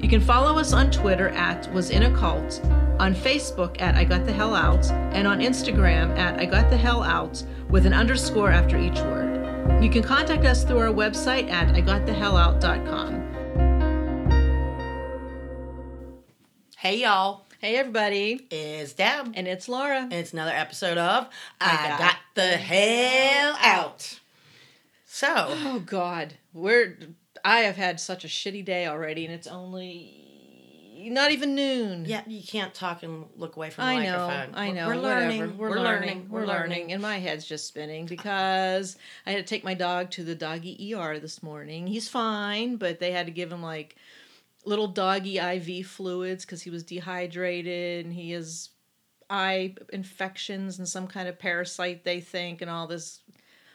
[0.00, 2.60] You can follow us on Twitter at Was In a Cult,
[3.00, 6.76] on Facebook at I Got the Hell Out, and on Instagram at I Got the
[6.76, 9.82] Hell Out with an underscore after each word.
[9.82, 13.18] You can contact us through our website at IGotTheHellOut.com.
[16.76, 17.44] Hey, y'all.
[17.58, 18.46] Hey, everybody.
[18.52, 19.32] It's Deb.
[19.34, 20.02] And it's Laura.
[20.02, 21.28] And it's another episode of
[21.60, 24.20] I, got Got, the Hell Out.
[25.06, 26.96] So, Oh God, we're
[27.44, 30.14] I have had such a shitty day already, and it's only
[31.00, 32.04] not even noon.
[32.06, 34.54] yeah, you can't talk and look away from the I know, microphone.
[34.54, 34.88] I We're- know.
[34.88, 35.40] We're, learning.
[35.40, 35.56] whatever.
[35.58, 36.26] We're, learning.
[36.28, 36.92] We're learning.
[36.92, 40.94] And my head's just spinning because I had to take my dog to the doggy
[40.94, 41.86] ER this morning.
[41.86, 43.94] He's fine, but they had to give him like
[44.64, 48.70] little doggy IV fluids because he was dehydrated and he has
[49.30, 53.20] eye infections and some kind of parasite they think and all this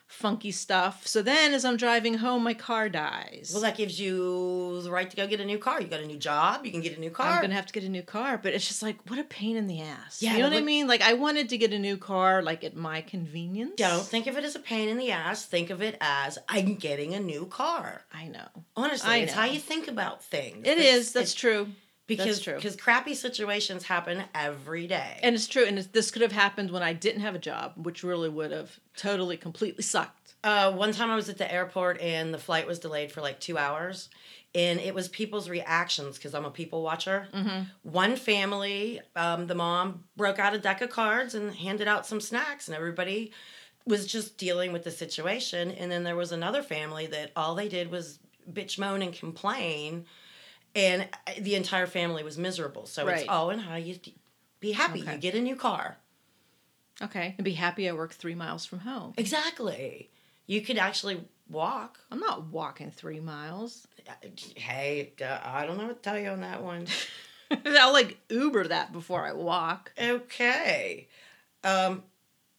[0.07, 1.07] funky stuff.
[1.07, 3.49] So then as I'm driving home my car dies.
[3.51, 5.81] Well, that gives you the right to go get a new car.
[5.81, 6.65] You got a new job.
[6.65, 7.27] You can get a new car.
[7.31, 9.57] I'm gonna have to get a new car, but it's just like what a pain
[9.57, 10.21] in the ass.
[10.21, 10.87] Yeah, you know what I mean?
[10.87, 13.73] Like I wanted to get a new car, like at my convenience.
[13.77, 15.45] Don't think of it as a pain in the ass.
[15.45, 18.05] Think of it as I'm getting a new car.
[18.13, 20.67] I know Honestly, I it's how you think about things.
[20.67, 21.13] it It's- is.
[21.13, 21.69] That's true.
[22.07, 22.55] Because true.
[22.55, 25.19] because crappy situations happen every day.
[25.21, 25.65] And it's true.
[25.65, 28.51] And it's, this could have happened when I didn't have a job, which really would
[28.51, 30.35] have totally, completely sucked.
[30.43, 33.39] Uh, one time I was at the airport and the flight was delayed for like
[33.39, 34.09] two hours.
[34.55, 37.27] And it was people's reactions because I'm a people watcher.
[37.81, 42.21] One family, um, the mom broke out a deck of cards and handed out some
[42.21, 43.31] snacks, and everybody
[43.87, 45.71] was just dealing with the situation.
[45.71, 48.19] And then there was another family that all they did was
[48.51, 50.05] bitch, moan, and complain.
[50.75, 52.85] And uh, the entire family was miserable.
[52.85, 53.21] So Right.
[53.21, 53.97] it's oh, and how you
[54.59, 55.01] be happy.
[55.01, 55.13] Okay.
[55.13, 55.97] You get a new car.
[57.01, 57.35] Okay.
[57.37, 59.13] And be happy I work three miles from home.
[59.17, 60.09] Exactly.
[60.45, 61.99] You could actually walk.
[62.11, 63.87] I'm not walking three miles.
[64.55, 66.87] Hey, uh, I don't know what to tell you on that one.
[67.65, 69.91] I'll like Uber that before I walk.
[69.99, 71.07] okay.
[71.63, 72.03] Um,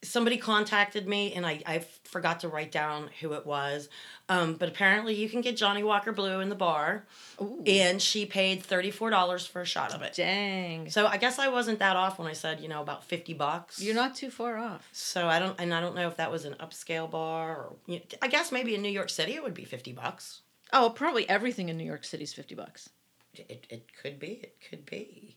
[0.04, 3.88] somebody contacted me and I, I forgot to write down who it was.
[4.28, 7.04] Um, but apparently you can get Johnnie Walker Blue in the bar.
[7.40, 7.62] Ooh.
[7.66, 10.14] And she paid $34 for a shot of it.
[10.14, 10.88] Dang.
[10.90, 13.82] So I guess I wasn't that off when I said, you know, about 50 bucks.
[13.82, 14.88] You're not too far off.
[14.92, 17.96] So I don't, and I don't know if that was an upscale bar or, you
[17.96, 20.42] know, I guess maybe in New York City it would be 50 bucks.
[20.72, 22.88] Oh, probably everything in New York City is 50 bucks.
[23.34, 24.40] It, it could be.
[24.42, 25.36] It could be.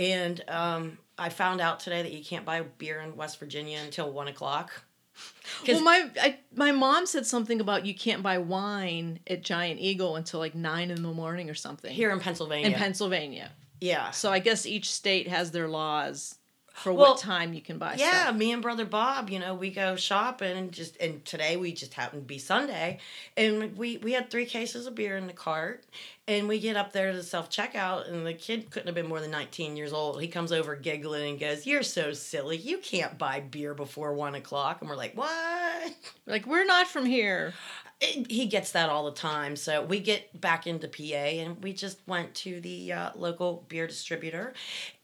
[0.00, 4.10] And um, I found out today that you can't buy beer in West Virginia until
[4.10, 4.72] one o'clock.
[5.68, 10.16] Well, my I, my mom said something about you can't buy wine at Giant Eagle
[10.16, 12.68] until like nine in the morning or something Here in Pennsylvania.
[12.68, 13.50] in Pennsylvania.
[13.82, 14.12] yeah.
[14.12, 16.36] So I guess each state has their laws
[16.72, 18.36] for Well, what time you can buy Yeah, stuff.
[18.36, 21.94] me and brother Bob, you know, we go shopping and just and today we just
[21.94, 22.98] happened to be Sunday
[23.36, 25.84] and we we had three cases of beer in the cart
[26.28, 29.08] and we get up there to the self checkout and the kid couldn't have been
[29.08, 30.20] more than 19 years old.
[30.20, 32.56] He comes over giggling and goes, "You're so silly.
[32.56, 35.94] You can't buy beer before one o'clock." And we're like, "What?"
[36.26, 37.52] Like we're not from here.
[38.00, 39.56] It- he gets that all the time.
[39.56, 43.86] So we get back into PA and we just went to the uh, local beer
[43.86, 44.54] distributor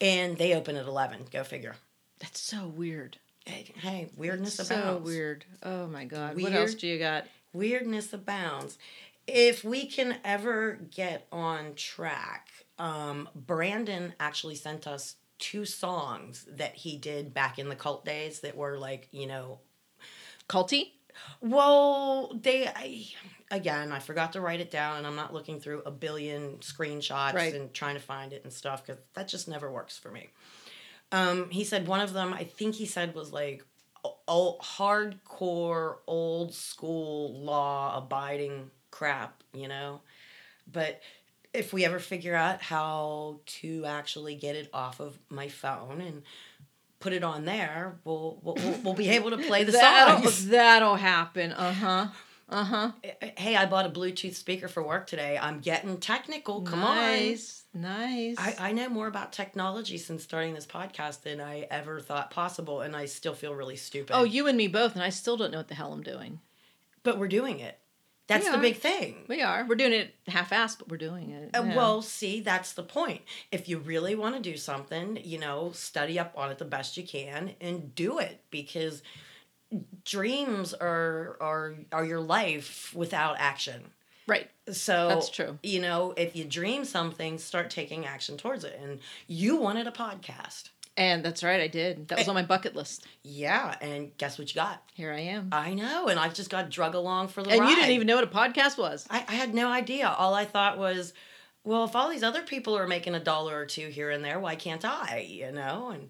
[0.01, 1.27] and they open at 11.
[1.31, 1.77] Go figure.
[2.19, 3.19] That's so weird.
[3.45, 5.09] Hey, hey weirdness so abounds.
[5.09, 5.45] weird.
[5.63, 6.41] Oh my god.
[6.41, 7.27] What else do you got?
[7.53, 8.79] Weirdness abounds.
[9.27, 16.75] If we can ever get on track, um, Brandon actually sent us two songs that
[16.77, 19.59] he did back in the cult days that were like, you know,
[20.49, 20.93] Culty?
[21.41, 23.07] Well, they I,
[23.51, 27.35] again, I forgot to write it down, and I'm not looking through a billion screenshots
[27.35, 27.55] Right.
[27.55, 30.31] and trying to find it and stuff because that just never works for me.
[31.13, 33.65] Um, he said one of them, I think he said was like
[34.05, 40.01] o- o- hardcore, old school, law abiding crap, you know.
[40.73, 41.01] But
[41.55, 46.23] if we ever figure out how to actually get it off of my phone and
[47.01, 50.49] put it on there, we'll we'll, we'll, be able to play the that'll, songs.
[50.49, 51.53] that'll happen.
[51.53, 52.09] Uh-huh.
[52.49, 52.93] Uh-huh.
[53.37, 55.37] Hey, I bought a Bluetooth speaker for work today.
[55.37, 56.63] I'm getting technical.
[56.63, 56.95] Come on.
[56.95, 57.65] nice.
[57.75, 58.37] Nice.
[58.39, 62.83] I, I know more about technology since starting this podcast than I ever thought possible,
[62.83, 64.15] and I still feel really stupid.
[64.15, 66.39] oh, you and me both, and I still don't know what the hell I'm doing.
[67.03, 67.79] but we're doing it.
[68.29, 68.61] That's We the are.
[68.61, 69.25] big thing.
[69.29, 69.65] We are.
[69.65, 71.57] We're doing it half-assed, but we're doing it.
[71.57, 71.77] Uh, yeah.
[71.77, 73.23] Well, see, that's the point.
[73.53, 76.97] If you really want to do something, you know, study up on it the best
[76.97, 79.03] you can and do it because
[80.05, 83.91] dreams are are are your life without action.
[84.27, 84.51] right.
[84.73, 85.59] So That's true.
[85.63, 88.77] You know, if you dream something, start taking action towards it.
[88.83, 90.71] And you wanted a podcast.
[90.97, 92.09] And that's right, I did.
[92.09, 93.07] That was on my bucket list.
[93.23, 94.83] Yeah, and guess what you got?
[94.95, 95.51] Here I am.
[95.53, 97.67] I know, and I've just got drug along for the and ride.
[97.67, 99.07] And you didn't even know what a podcast was.
[99.11, 100.09] I, I had no idea.
[100.09, 101.13] All I thought was,
[101.65, 104.41] well, if all these other people are making a dollar or two here and there,
[104.41, 105.27] why can't I?
[105.29, 106.09] You know, and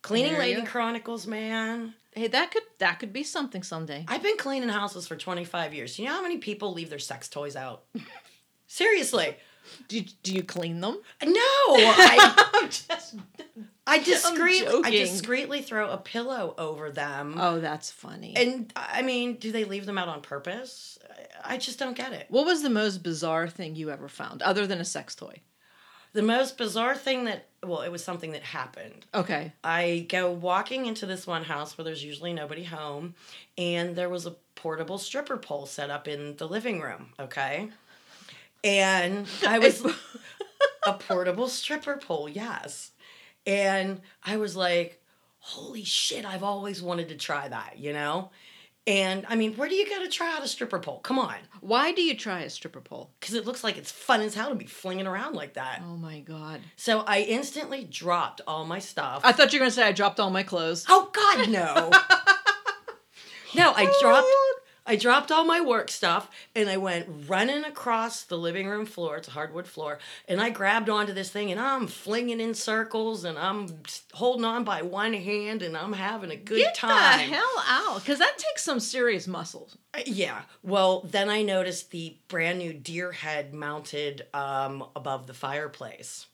[0.00, 1.94] cleaning lady chronicles, man.
[2.12, 4.04] Hey, that could that could be something someday.
[4.08, 5.98] I've been cleaning houses for twenty five years.
[5.98, 7.84] You know how many people leave their sex toys out?
[8.66, 9.36] Seriously,
[9.88, 10.98] Do you, do you clean them?
[11.24, 11.32] no.
[11.34, 13.16] I just.
[13.84, 17.34] I discreet I discreetly throw a pillow over them.
[17.36, 18.34] Oh, that's funny.
[18.36, 20.98] And I mean, do they leave them out on purpose?
[21.44, 22.26] I just don't get it.
[22.28, 25.40] what was the most bizarre thing you ever found, other than a sex toy?
[26.12, 29.06] The most bizarre thing that, well, it was something that happened.
[29.14, 29.52] Okay.
[29.64, 33.14] I go walking into this one house where there's usually nobody home,
[33.56, 37.70] and there was a portable stripper pole set up in the living room, okay?
[38.64, 39.84] And I was
[40.86, 42.92] a portable stripper pole, yes.
[43.46, 45.02] And I was like,
[45.38, 48.30] holy shit, I've always wanted to try that, you know?
[48.86, 50.98] And I mean, where do you go to try out a stripper pole?
[51.00, 51.36] Come on.
[51.60, 53.10] Why do you try a stripper pole?
[53.20, 55.82] Because it looks like it's fun as hell to be flinging around like that.
[55.84, 56.60] Oh my god.
[56.74, 59.22] So I instantly dropped all my stuff.
[59.24, 60.84] I thought you were gonna say I dropped all my clothes.
[60.88, 61.90] Oh God, no.
[63.54, 64.51] no, I dropped oh,
[64.86, 69.16] I dropped all my work stuff and I went running across the living room floor.
[69.16, 69.98] It's a hardwood floor.
[70.26, 73.68] And I grabbed onto this thing and I'm flinging in circles and I'm
[74.12, 77.28] holding on by one hand and I'm having a good Get time.
[77.28, 79.76] the hell out, because that takes some serious muscles.
[79.94, 80.42] Uh, Yeah.
[80.62, 86.26] Well, then I noticed the brand new deer head mounted um, above the fireplace.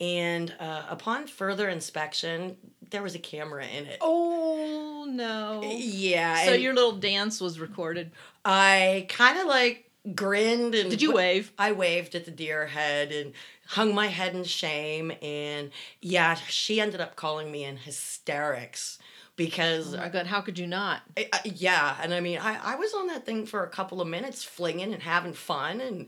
[0.00, 2.56] And uh, upon further inspection,
[2.94, 3.98] there was a camera in it.
[4.00, 5.62] Oh no.
[5.76, 6.44] Yeah.
[6.46, 8.12] So your little dance was recorded.
[8.44, 11.52] I kind of like grinned and Did you wave?
[11.58, 13.32] I waved at the deer head and
[13.66, 15.12] hung my head in shame.
[15.22, 18.98] And yeah, she ended up calling me in hysterics
[19.34, 21.02] because Oh my god, how could you not?
[21.16, 24.00] I, I- yeah, and I mean, I, I was on that thing for a couple
[24.00, 26.06] of minutes, flinging and having fun, and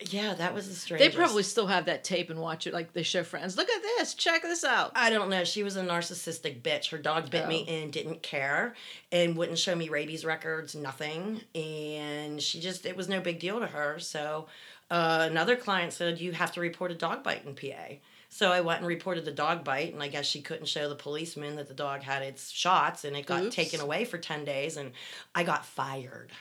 [0.00, 3.02] yeah, that was the They probably still have that tape and watch it like they
[3.02, 3.56] show friends.
[3.56, 4.92] Look at this, check this out.
[4.94, 5.44] I don't know.
[5.44, 6.90] She was a narcissistic bitch.
[6.90, 7.72] Her dog bit me Oh.
[7.72, 8.74] and didn't care,
[9.10, 11.40] and wouldn't show me rabies records, nothing.
[11.54, 13.98] And she just, it was no big deal to her.
[13.98, 14.48] So
[14.90, 17.94] uh, another client said, "You have to report a dog bite in PA."
[18.28, 20.94] So I went and reported the dog bite, and I guess she couldn't show the
[20.94, 23.54] policeman that the dog had its shots, and it got Oops.
[23.54, 24.92] taken away for ten days, and
[25.34, 26.32] I got fired.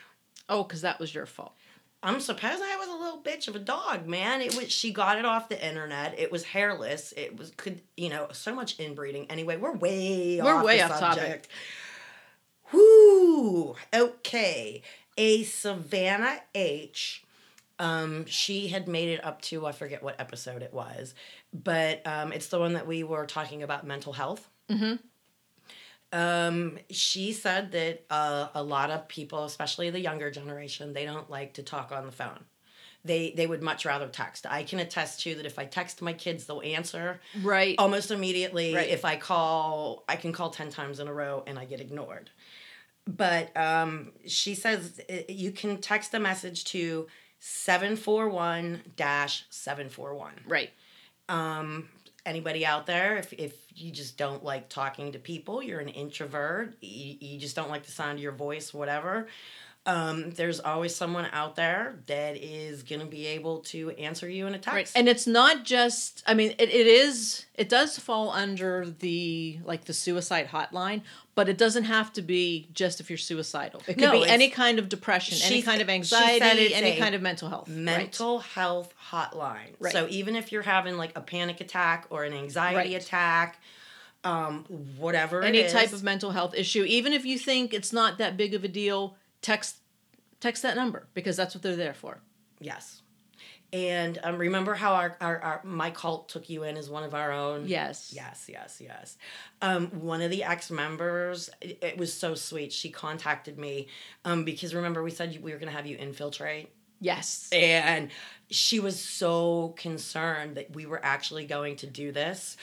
[0.50, 1.54] Oh, because that was your fault.
[2.06, 4.40] I'm surprised I was a little bitch of a dog, man.
[4.42, 6.18] It was she got it off the internet.
[6.19, 7.13] It was hairless.
[7.18, 9.25] It was could you know so much inbreeding.
[9.31, 11.18] Anyway, we're way We're off way off topic.
[11.19, 11.48] subject.
[12.72, 13.75] Whoo.
[13.94, 14.81] Okay.
[15.18, 17.24] A Savannah H.
[17.78, 21.13] Um, she had made it up to I forget what episode it was,
[21.54, 24.48] but um, it's the one that we were talking about mental health.
[24.69, 25.00] Mhm.
[26.16, 31.30] Um, she said that uh, a lot of people, especially the younger generation, they don't
[31.30, 32.40] like to talk on the phone.
[33.04, 34.46] They they would much rather text.
[34.50, 37.76] I can attest to that if I text my kids, they'll answer Right.
[37.78, 38.74] almost immediately.
[38.74, 38.90] Right.
[38.90, 42.30] If I call, I can call 10 times in a row and I get ignored.
[43.06, 47.07] But um, she says uh, you can text a message to
[47.40, 50.34] 741 741.
[50.48, 50.72] Right.
[51.28, 51.90] Um,
[52.26, 56.76] anybody out there, if, if you just don't like talking to people, you're an introvert,
[56.82, 59.28] you, you just don't like the sound of your voice, whatever.
[59.87, 64.47] Um, there's always someone out there that is going to be able to answer you
[64.47, 64.73] in a text.
[64.73, 64.92] Right.
[64.95, 69.85] And it's not just I mean, it, it is it does fall under the like
[69.85, 71.04] the suicide hotline,
[71.35, 73.80] but it doesn't have to be just if you're suicidal.
[73.81, 76.73] It could No, be any kind of depression, any kind of said- she said anxiety,
[76.73, 77.68] any kind of mental health.
[77.69, 77.77] Right.
[77.77, 79.75] mental health hotline.
[79.80, 79.94] Right.
[79.94, 83.04] So even if you're having like a panic attack or an anxiety Right.
[83.04, 83.59] attack,
[84.23, 84.63] um,
[84.97, 88.35] whatever it any type of mental health issue, even if you think it's not that
[88.35, 89.15] big of a deal,
[89.45, 89.78] text
[90.40, 92.19] text that number because that's what they're there for.
[92.59, 93.02] yes.
[93.73, 97.14] And um, remember how our, our, our my cult took you in as one of
[97.14, 97.68] our own.
[97.68, 98.14] Yes.
[98.16, 99.18] Yes, yes, yes.
[99.61, 102.71] Um, one of the ex members, it, it was so sweet.
[102.71, 103.87] She contacted me
[104.23, 106.69] um, because remember we said we were going to have you infiltrate.
[107.02, 107.49] Yes.
[107.52, 108.11] And
[108.49, 112.56] she was so concerned that we were actually going to do this.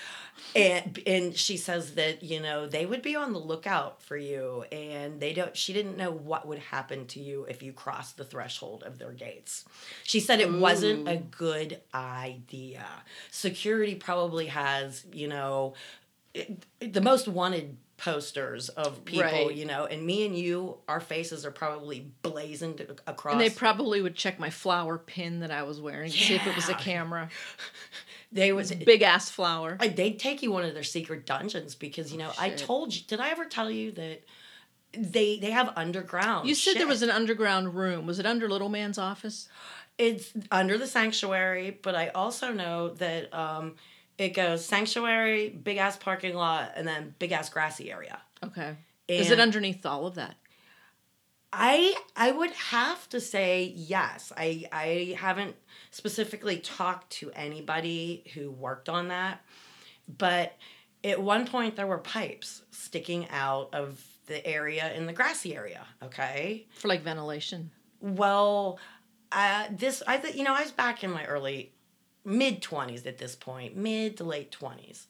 [0.54, 4.64] And and she says that, you know, they would be on the lookout for you
[4.70, 8.25] and they don't she didn't know what would happen to you if you crossed the
[8.25, 9.64] threshold of their gates.
[10.04, 11.26] She said it wasn't a Ooh.
[11.30, 12.84] good idea.
[13.30, 15.75] Security probably has, you know,
[16.34, 19.54] it- the most wanted posters of people, Right.
[19.54, 23.32] you know, and me and you, our faces are probably blazoned across.
[23.34, 26.44] And they probably would check my flower pin that I was wearing to see if
[26.46, 27.30] it was a camera.
[28.32, 29.76] they was Big ass flower.
[29.78, 33.02] I- they'd take you one of their secret dungeons because you know I told you.
[33.06, 34.24] Did I ever tell you that
[34.92, 36.48] they they have underground?
[36.48, 38.06] You said there was an underground room.
[38.06, 39.48] Was it under Little Man's office?
[39.98, 43.76] It's under the sanctuary, but I also know that um,
[44.16, 48.20] it goes sanctuary, big ass parking lot, and then big ass grassy area.
[48.42, 48.76] Okay.
[49.08, 50.36] Is it underneath all of that?
[51.52, 54.32] I I would have to say yes.
[54.36, 55.54] I I haven't
[55.92, 59.40] specifically talked to anybody who worked on that,
[60.18, 60.56] but
[61.04, 65.87] at one point there were pipes sticking out of the area in the grassy area.
[66.02, 67.70] Okay, For like ventilation.
[68.00, 68.78] well,
[69.30, 71.72] uh, this I th- you know I was back in my early
[72.25, 75.06] mid twenties at this point, mid to late twenties.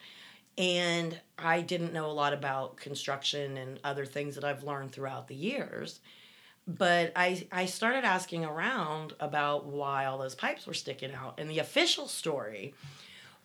[0.58, 5.26] And I didn't know a lot about construction and other things that I've learned throughout
[5.28, 6.00] the years
[6.66, 11.50] but I I started asking around about why all those pipes were sticking out, and
[11.50, 12.74] the official story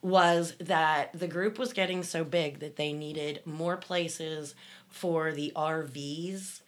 [0.01, 4.53] was that the group was getting so big that they needed more places
[4.87, 6.61] for the RVs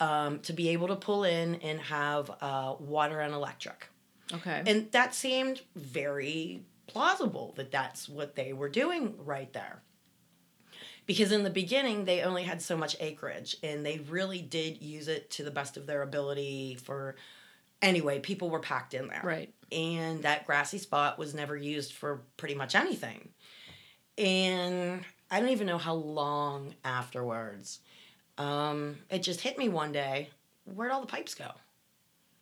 [0.00, 3.88] um, to be able to pull in and have uh, water and electric,
[4.34, 4.62] Okay.
[4.66, 9.80] and that seemed very plausible that that's what they were doing right there
[11.12, 15.08] because in the beginning they only had so much acreage and they really did use
[15.08, 17.16] it to the best of their ability for
[17.82, 19.20] anyway people were packed in there.
[19.22, 19.52] Right.
[19.70, 23.28] and that grassy spot was never used for pretty much anything.
[24.16, 27.80] And i don't even know how long afterwards.
[28.38, 30.30] Um, it just hit me one day
[30.64, 31.50] where'd all the pipes go?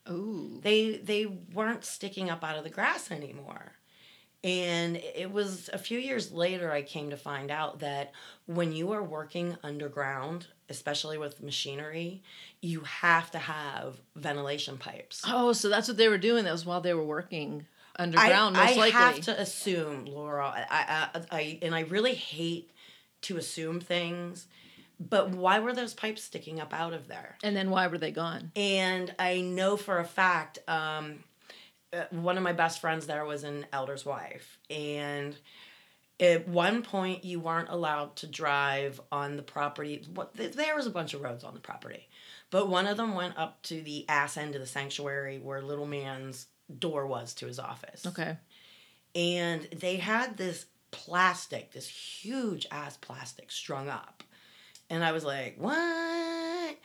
[0.09, 0.61] Ooh.
[0.63, 3.73] they they weren't sticking up out of the grass anymore
[4.43, 8.13] and it was a few years later i came to find out that
[8.47, 12.23] when you are working underground especially with machinery
[12.61, 16.45] you have to have ventilation pipes Oh, so that's what they were doing.
[16.45, 17.67] That was while they were working
[17.97, 18.91] underground, most I likely.
[18.93, 20.47] have to assume, Laura.
[20.71, 22.71] I, I, I, and I really hate
[23.23, 24.47] to assume things,
[24.99, 27.37] but why were those pipes sticking up out of there?
[27.43, 28.53] And then why were they gone?
[28.57, 31.25] And I know for a fact, um,
[31.93, 35.37] Uh, one of my best friends there was an elder's wife, and
[36.21, 40.05] at one point you weren't allowed to drive on the property.
[40.15, 42.09] What there was a bunch of roads on the property,
[42.51, 45.87] but one of them went up to the ass end of the sanctuary where little
[45.87, 46.47] man's
[46.79, 48.37] door was to his office Okay.
[49.17, 54.23] and they had this plastic, this huge ass plastic strung up.
[54.89, 56.77] And I was like, what?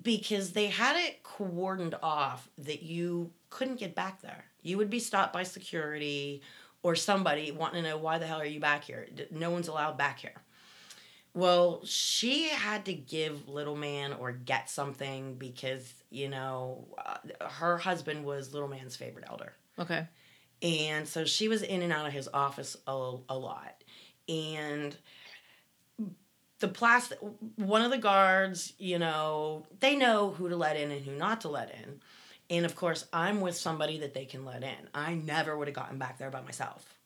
[0.00, 4.44] Because they had it cordoned off that you couldn't get back there.
[4.62, 6.42] You would be stopped by security
[6.82, 9.06] or somebody wanting to know why the hell are you back here?
[9.30, 10.34] No one's allowed back here.
[11.34, 17.78] Well, she had to give little man or get something because, you know, uh, her
[17.78, 20.06] husband was little man's favorite elder Okay.
[20.62, 23.82] and so she was in and out of his office a, a lot
[24.28, 24.94] and
[26.62, 27.18] the plastic
[27.56, 31.42] one of the guards you know they know who to let in and who not
[31.42, 32.00] to let in.
[32.48, 34.88] And of course i'm with somebody that they can let in.
[34.94, 36.98] I never would have gotten back there by myself.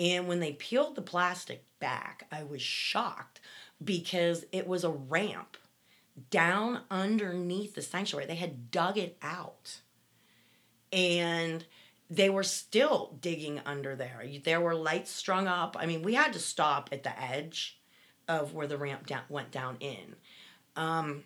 [0.00, 3.40] And when they peeled the plastic back i was shocked
[3.84, 5.56] because it was a ramp
[6.30, 8.26] down underneath the sanctuary.
[8.26, 9.80] They had dug it out.
[10.92, 11.64] And
[12.08, 14.24] they were still digging under there.
[14.44, 15.76] There were lights strung up.
[15.78, 17.78] I mean, we had to stop at the edge
[18.28, 20.16] of where the ramp down, went down in.
[20.76, 21.24] Um,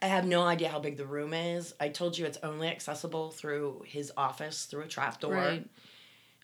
[0.00, 1.74] I have no idea how big the room is.
[1.80, 5.34] I told you it's only accessible through his office through a trapdoor.
[5.34, 5.66] Right.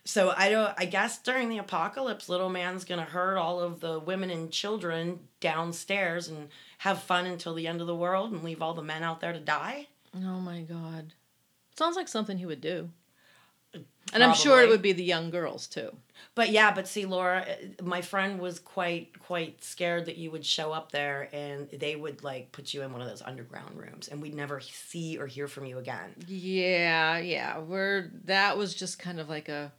[0.03, 0.73] So I don't.
[0.77, 5.19] I guess during the apocalypse, little man's gonna herd all of the women and children
[5.39, 9.01] downstairs and have fun until the end of the world and leave all the men
[9.01, 9.87] out there to die.
[10.15, 11.13] Oh my god.
[11.77, 12.89] Sounds like something he would do.
[14.13, 15.89] And I'm sure it would be the young girls too.
[16.35, 20.45] But yeah, but see, Laura, uh, my friend was quite quite scared that you would
[20.45, 24.07] show up there and they would like put you in one of those underground rooms
[24.07, 26.13] and we'd never see or hear from you again.
[26.27, 27.59] Yeah, yeah.
[27.59, 29.71] We're that was just kind of like a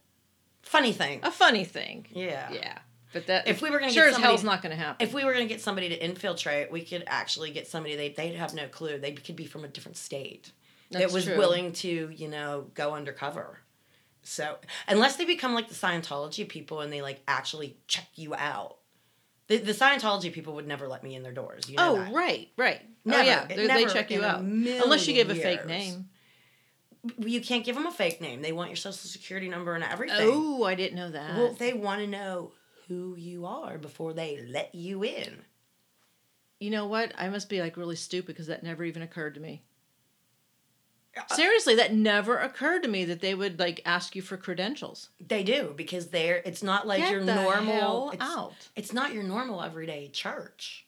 [0.63, 2.07] Funny thing, a funny thing.
[2.11, 2.51] yeah.
[2.51, 2.77] Yeah.
[3.13, 5.05] But that If we were gonna sure get as hell's not gonna happen.
[5.05, 8.35] If we were gonna get somebody to infiltrate, we could actually get somebody they they'd
[8.35, 8.99] have no clue.
[8.99, 10.51] They could be from a different state.
[10.91, 11.37] that was true.
[11.37, 13.59] willing to, you know, go undercover.
[14.27, 14.57] So
[14.89, 18.77] unless they become like the Scientology people and they like actually check you out,
[19.47, 21.69] the, the Scientology people would never let me in their doors.
[21.69, 22.13] You know Oh, that.
[22.13, 22.81] right, right.
[23.05, 23.23] Never.
[23.23, 23.45] Oh, yeah.
[23.45, 24.41] They, check you out.
[24.41, 26.09] Unless you give a fake name.
[27.19, 28.41] You can't give them a fake name.
[28.41, 30.17] They want your social security number and everything.
[30.29, 31.37] Oh, I didn't know that.
[31.37, 32.51] Well, they want to know
[32.89, 35.37] who you are before they let you in.
[36.59, 37.13] you know what?
[37.17, 39.63] I must be like really stupid because that never even occurred to me.
[41.29, 45.09] Seriously, that never occurred to me that they would like ask you for credentials.
[45.25, 46.41] They do because they're.
[46.45, 48.11] It's not like Get your normal.
[48.11, 48.53] it's, out.
[48.75, 50.85] it's not your normal everyday church.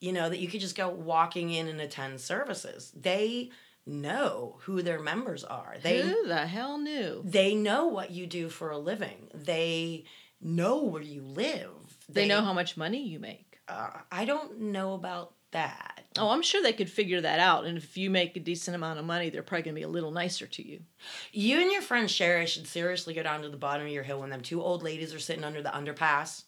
[0.00, 2.92] You know that you could just go walking in and attend services.
[2.94, 3.50] They
[3.86, 5.76] know who their members are.
[5.82, 7.22] They Who the hell knew?
[7.24, 9.28] they know what you do for a living.
[9.34, 10.04] They
[10.40, 11.70] know where you live.
[12.08, 13.58] They know how much money you make.
[13.66, 15.97] Uh, I don't know about that.
[16.18, 17.64] Oh, I'm sure they could figure that out.
[17.64, 19.88] And if you make a decent amount of money, they're probably going to be a
[19.88, 20.80] little nicer to you.
[21.32, 24.20] You and your friend Sherry should seriously go down to the bottom of your hill
[24.20, 26.44] when them two old ladies are sitting under the underpass.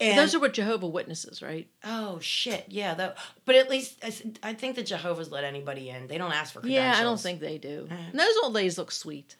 [0.00, 1.68] And Those are what Jehovah Witnesses, right?
[1.84, 2.94] oh shit, yeah.
[2.94, 3.12] Though,
[3.44, 4.04] but at least
[4.42, 6.08] I think the Jehovah's let anybody in.
[6.08, 6.96] They don't ask for credentials.
[6.96, 7.86] Yeah, I don't think they do.
[7.90, 7.94] Uh.
[8.10, 9.36] And those old ladies look sweet.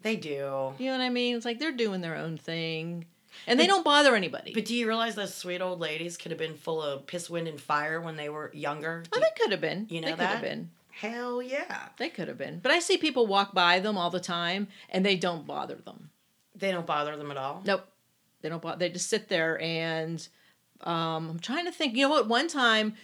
[0.00, 0.72] they do.
[0.78, 1.36] You know what I mean?
[1.36, 3.04] It's like they're doing their own thing.
[3.46, 4.52] And they don't bother anybody.
[4.54, 7.48] But do you realize those sweet old ladies could have been full of piss, wind,
[7.48, 9.04] and fire when they were younger?
[9.12, 9.86] oh, they could have been.
[9.88, 10.30] You know they could that?
[10.30, 10.70] have been.
[10.90, 11.88] Hell yeah.
[11.96, 12.60] They could have been.
[12.60, 16.10] But I see people walk by them all the time and they don't bother them.
[16.54, 17.62] They don't bother them at all.
[17.64, 17.86] Nope.
[18.42, 18.78] They don't bother.
[18.78, 20.26] They just sit there and
[20.82, 21.96] um, I'm trying to think.
[21.96, 22.28] You know what?
[22.28, 22.94] One time,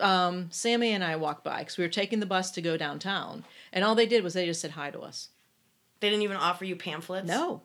[0.00, 3.44] um, Sammy and I walked by because we were taking the bus to go downtown,
[3.72, 5.28] and all they did was they just said hi to us.
[6.00, 7.26] They didn't even offer you pamphlets.
[7.26, 7.62] No,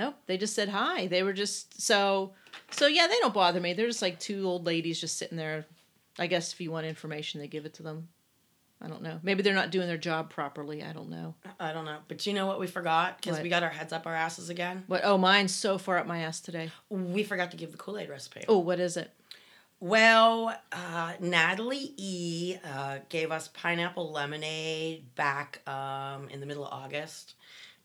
[0.00, 1.06] no, they just said hi.
[1.06, 2.32] They were just so,
[2.70, 3.06] so yeah.
[3.06, 3.74] They don't bother me.
[3.74, 5.66] They're just like two old ladies just sitting there.
[6.18, 8.08] I guess if you want information, they give it to them.
[8.82, 9.20] I don't know.
[9.22, 10.82] Maybe they're not doing their job properly.
[10.82, 11.34] I don't know.
[11.58, 11.98] I don't know.
[12.08, 13.20] But you know what we forgot?
[13.20, 14.84] Because we got our heads up our asses again.
[14.86, 15.02] What?
[15.04, 16.70] Oh, mine's so far up my ass today.
[16.88, 18.44] We forgot to give the Kool Aid recipe.
[18.48, 19.10] Oh, what is it?
[19.80, 26.72] Well, uh, Natalie E uh, gave us pineapple lemonade back um, in the middle of
[26.72, 27.34] August.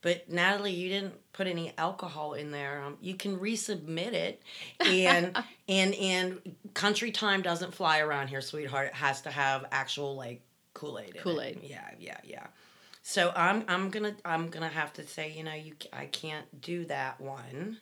[0.06, 2.80] But Natalie, you didn't put any alcohol in there.
[2.80, 4.40] Um, you can resubmit it,
[4.78, 5.36] and
[5.68, 8.86] and and country time doesn't fly around here, sweetheart.
[8.86, 10.42] It has to have actual like
[10.74, 11.16] Kool Aid.
[11.20, 11.58] Kool-Aid.
[11.64, 12.46] Yeah, yeah, yeah.
[13.02, 16.84] So I'm I'm gonna I'm gonna have to say you know you I can't do
[16.84, 17.78] that one.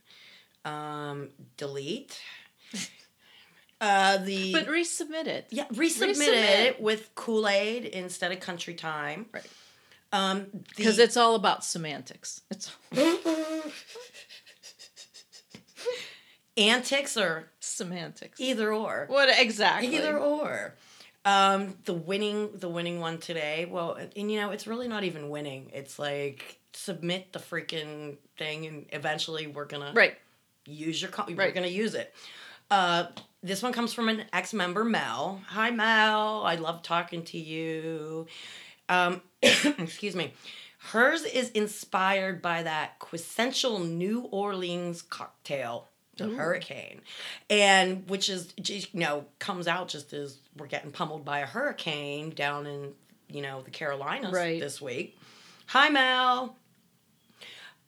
[0.65, 2.19] Um, delete.
[3.81, 5.47] Uh, the But resubmit it.
[5.51, 6.65] yeah, resubmit, Resubmit.
[6.69, 9.27] it with Kool Aid instead of Country Time.
[9.31, 9.45] Right.
[10.15, 10.47] Um,
[10.77, 12.41] Because the- it's all about semantics.
[12.51, 12.71] It's
[16.57, 18.41] antics or semantics.
[18.41, 19.07] either or.
[19.09, 19.97] What exactly?
[19.97, 20.75] Either or.
[21.25, 23.67] Um, the winning the winning one today.
[23.69, 25.71] Well, and you know it's really not even winning.
[25.73, 30.17] It's like submit the freaking thing, and eventually we're gonna Right.
[30.67, 31.11] use your.
[31.11, 32.15] Co- We're gonna use it.
[32.71, 33.07] Uh,
[33.43, 35.41] this one comes from an ex member, Mel.
[35.49, 36.45] Hi, Mel.
[36.45, 38.27] I love talking to you.
[38.91, 39.23] Um,
[39.79, 40.33] excuse me.
[40.91, 47.01] Hers is inspired by that quintessential New Orleans cocktail, the hurricane,
[47.49, 51.47] and which is just, you know comes out just as we're getting pummeled by a
[51.47, 52.93] hurricane down in
[53.29, 54.61] you know the Carolinas Right.
[54.61, 55.19] this week.
[55.69, 56.57] Hi, Mel.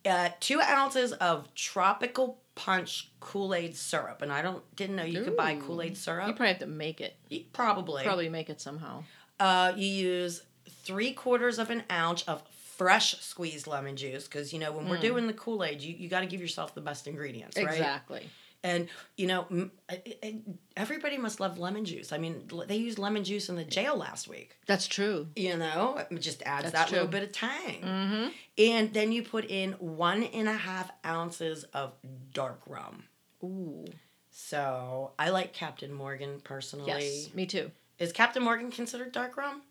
[0.05, 5.23] Uh, two ounces of tropical punch Kool Aid syrup, and I don't didn't know you
[5.23, 6.29] could buy Kool Aid syrup.
[6.29, 7.17] You probably have to make it.
[7.53, 8.05] Probably.
[8.05, 9.03] Probably make it somehow.
[9.39, 10.43] Uh, you use
[10.87, 12.43] three quarters of an ounce of
[12.77, 16.09] fresh squeezed lemon juice because you know when we're doing the Kool Aid, you, you
[16.09, 17.67] got to give yourself the best ingredients, right?
[17.69, 18.29] Exactly.
[18.63, 20.41] And you know, m- I- I-
[20.77, 22.13] everybody must love lemon juice.
[22.13, 24.57] I mean, l- they used lemon juice in the jail last week.
[24.67, 25.29] That's true.
[25.37, 27.81] You know, it just adds That's that little bit of tang.
[27.83, 28.29] Mm-hmm.
[28.59, 31.93] And then you put in one and a half ounces of
[32.33, 33.05] dark rum.
[33.45, 33.85] Ooh.
[34.31, 36.89] So I like Captain Morgan personally.
[36.89, 37.35] Yes.
[37.35, 37.71] Me too.
[37.99, 39.63] Is Captain Morgan considered dark rum?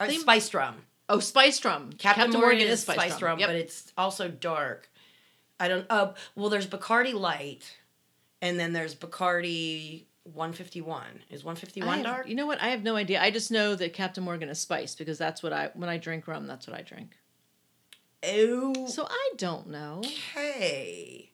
[0.00, 0.86] Or They- spiced rum.
[1.08, 1.92] Oh, Spice rum.
[1.98, 3.48] Captain, Morgan, is Spice, spiced, rum, Yep.
[3.48, 4.90] but it's also dark.
[5.60, 5.86] I don't.
[5.90, 7.76] Uh, well, there's Bacardi Light,
[8.40, 11.22] and then there's Bacardi 151.
[11.30, 12.28] Is 151 have- dark?
[12.28, 12.60] You know what?
[12.62, 13.20] I have no idea.
[13.20, 16.26] I just know that Captain Morgan is spiced because that's what I when I drink
[16.26, 16.46] rum.
[16.46, 17.18] That's what I drink.
[18.26, 20.00] Oh, So I don't know.
[20.04, 21.30] okay.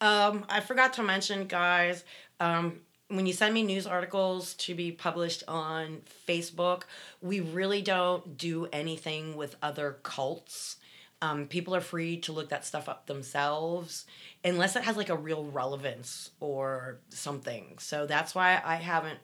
[0.00, 2.02] Um, I forgot to mention, guys.
[2.40, 2.80] Um,
[3.14, 6.82] when you send me news articles to be published on Facebook,
[7.20, 10.76] we really don't do anything with other cults.
[11.20, 14.06] Um, people are free to look that stuff up themselves
[14.44, 17.76] unless it has like a real relevance or something.
[17.78, 19.20] So that's why I haven't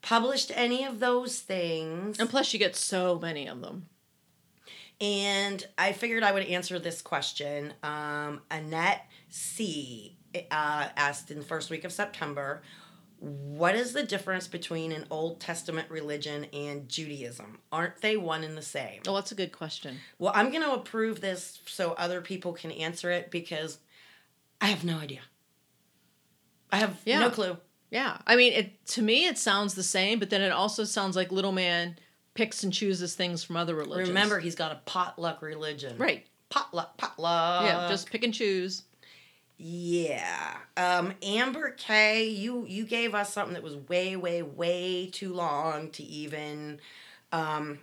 [0.00, 2.18] published any of those things.
[2.18, 3.86] And plus, you get so many of them.
[5.00, 7.74] and I figured I would answer this question.
[7.82, 10.16] Um, Annette C
[10.50, 12.62] uh, asked in the first week of September,
[13.22, 17.60] "What is the difference between an Old Testament religion and Judaism?
[17.70, 19.98] Aren't they one and the same?" Oh, that's a good question.
[20.18, 23.78] Well, I'm going to approve this so other people can answer it because
[24.60, 25.20] I have no idea.
[26.70, 27.20] I have Yeah.
[27.20, 27.58] no clue.
[27.90, 31.14] Yeah, I mean, it to me it sounds the same, but then it also sounds
[31.14, 31.98] like little man
[32.34, 34.08] picks and chooses things from other religions.
[34.08, 35.96] Remember, he's got a potluck religion.
[35.98, 36.26] right?
[36.48, 37.64] Potluck, potluck.
[37.66, 38.82] yeah, just pick and choose.
[39.64, 40.56] Yeah.
[40.76, 45.90] Um, Amber K, you you gave us something that was way, way, way too long
[45.90, 46.80] to even
[47.30, 47.78] um,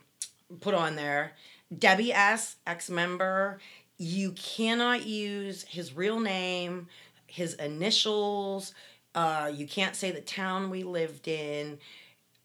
[0.62, 1.34] put on there.
[1.78, 3.60] Debbie S, ex member,
[3.98, 6.88] you cannot use his real name,
[7.28, 8.74] his initials.
[9.15, 11.80] Uh, you can't say the town we lived in.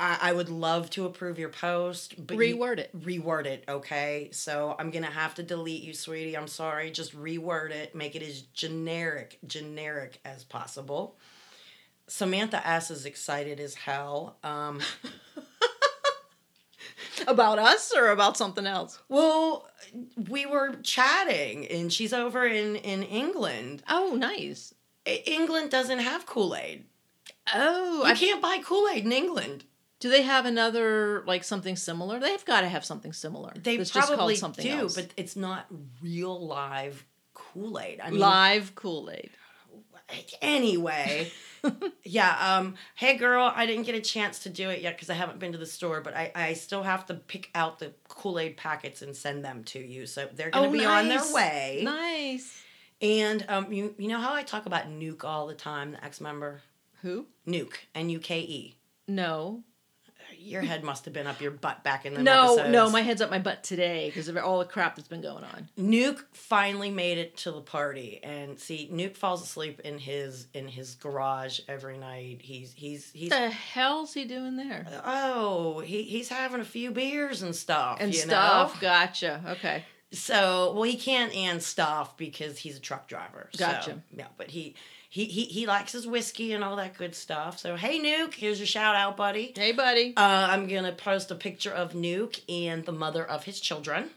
[0.01, 2.91] I, I would love to approve your post, but you- Reword it.
[2.99, 4.29] reword it, okay?
[4.33, 6.37] So I'm gonna have to delete you, sweetie.
[6.37, 6.91] I'm sorry.
[6.91, 7.95] Just reword it.
[7.95, 11.17] Make it as generic, generic as possible.
[12.09, 14.37] Samantha S is excited as hell.
[14.43, 14.81] Um,
[17.29, 18.99] About us or about something else?
[19.09, 19.69] well,
[20.29, 23.83] we were chatting, and she's over in in England.
[23.89, 24.75] Oh, nice.
[25.07, 26.85] England doesn't have Kool Aid.
[27.55, 29.65] Oh, You I can't buy Kool Aid in England.
[30.01, 32.19] Do they have another like something similar?
[32.21, 33.53] They've got to have something similar.
[33.57, 34.95] They that's just probably called something do, else.
[34.97, 35.67] but it's not
[36.03, 38.01] real live Kool Aid.
[38.01, 39.31] I mean, live Kool Aid.
[40.43, 41.31] anyway
[42.05, 45.15] yeah um hey girl i didn't get a chance to do it yet because i
[45.15, 48.57] haven't been to the store but I, I still have to pick out the kool-aid
[48.59, 52.55] packets and send them to you so they're gonna Oh, be on their way Nice.
[53.01, 56.61] and um you, you know how i talk about nuke all the time the ex-member
[57.01, 57.27] Who?
[57.47, 58.77] nuke n-u-k-e
[59.09, 59.63] No.
[60.39, 63.21] Your head must have been up your butt back in the No, no, my head's
[63.21, 65.69] up my butt today because of all the crap that's been going on.
[65.79, 70.69] Nuke finally made it to the party, and see, Nuke falls asleep in his in
[70.69, 72.39] his garage every night.
[72.43, 74.87] He's he's he's What the hell's he doing there?
[75.05, 78.75] oh he he's having a few beers and stuff And stuff.
[78.75, 78.81] know?
[78.81, 79.43] Gotcha.
[79.49, 79.85] Okay.
[80.13, 84.01] so well he can't and stuff because he's a truck driver so, Gotcha.
[84.17, 84.75] yeah but he
[85.15, 87.57] he he he likes his whiskey and all that good stuff.
[87.61, 89.53] So hey nuke here's your shout out buddy.
[89.57, 90.13] Hey, buddy.
[90.17, 94.11] uh, i'm gonna post a picture of nuke and the mother of his children.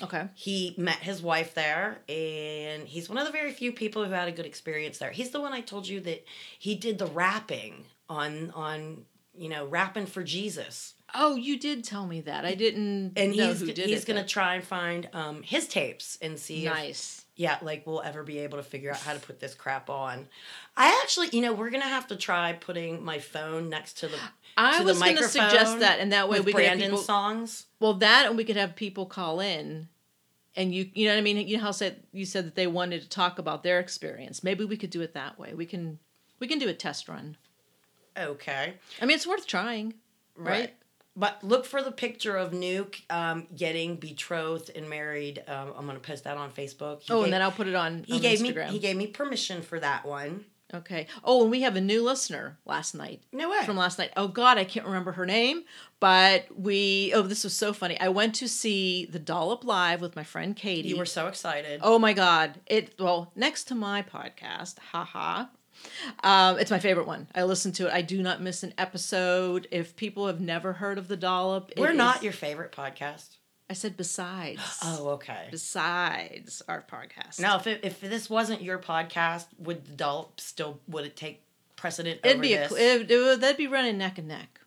[0.00, 0.28] Okay.
[0.36, 4.28] he met his wife there and he's one of the very few people who had
[4.28, 5.10] a good experience there.
[5.10, 6.24] He's the one i told you that
[6.56, 9.04] he did the rapping on on
[9.36, 10.94] you know rapping for jesus.
[11.16, 12.44] Oh, you did tell me that.
[12.44, 15.66] I didn't and know he's who did he's it, gonna try and find um his
[15.66, 19.20] tapes and see if Yeah like we'll ever be able to figure out how to
[19.20, 20.26] put this crap on
[20.76, 24.18] i actually you know we're gonna have to try putting my phone next to the
[24.58, 26.90] I to the was going to suggest that, and that way we could have brandon
[26.90, 26.98] people.
[26.98, 29.88] songs Well, that and we could have people call in,
[30.56, 31.46] and you you know what I mean.
[31.46, 34.42] You know how said you said that they wanted to talk about their experience.
[34.42, 35.54] Maybe we could do it that way.
[35.54, 36.00] We can
[36.40, 37.36] we can do a test run.
[38.16, 39.94] okay I mean, it's worth trying,
[40.36, 40.74] right?
[41.18, 45.42] But look for the picture of Nuke um, getting betrothed and married.
[45.48, 47.02] Um, I'm gonna post that on Facebook.
[47.02, 48.66] He Oh, gave, and then I'll put it on, he on gave Instagram.
[48.68, 50.44] me he gave me permission for that one.
[50.72, 51.06] okay.
[51.24, 53.22] Oh, and we have a new listener last night.
[53.32, 53.64] No way.
[53.64, 54.12] From last night.
[54.16, 55.64] Oh God, I can't remember her name,
[55.98, 57.10] but we.
[57.14, 57.98] Oh, this was so funny.
[58.00, 60.90] I went to see the Dollop live with my friend Katie.
[60.90, 61.80] you were so excited.
[61.82, 62.60] Oh my God!
[62.66, 65.46] It well next to my podcast, haha.
[66.22, 67.28] Um, it's my favorite one.
[67.34, 67.92] I listen to it.
[67.92, 69.66] I do not miss an episode.
[69.70, 73.36] If people have never heard of the Dollop, we're not is- your favorite podcast.
[73.70, 74.60] I said besides.
[74.82, 75.48] Oh, okay.
[75.50, 77.38] Besides our podcast.
[77.40, 81.42] Now, if it, if this wasn't your podcast, would the dollop still would it take
[81.76, 82.20] precedent?
[82.24, 84.57] it'd over be a it, it would- that'd be running neck and neck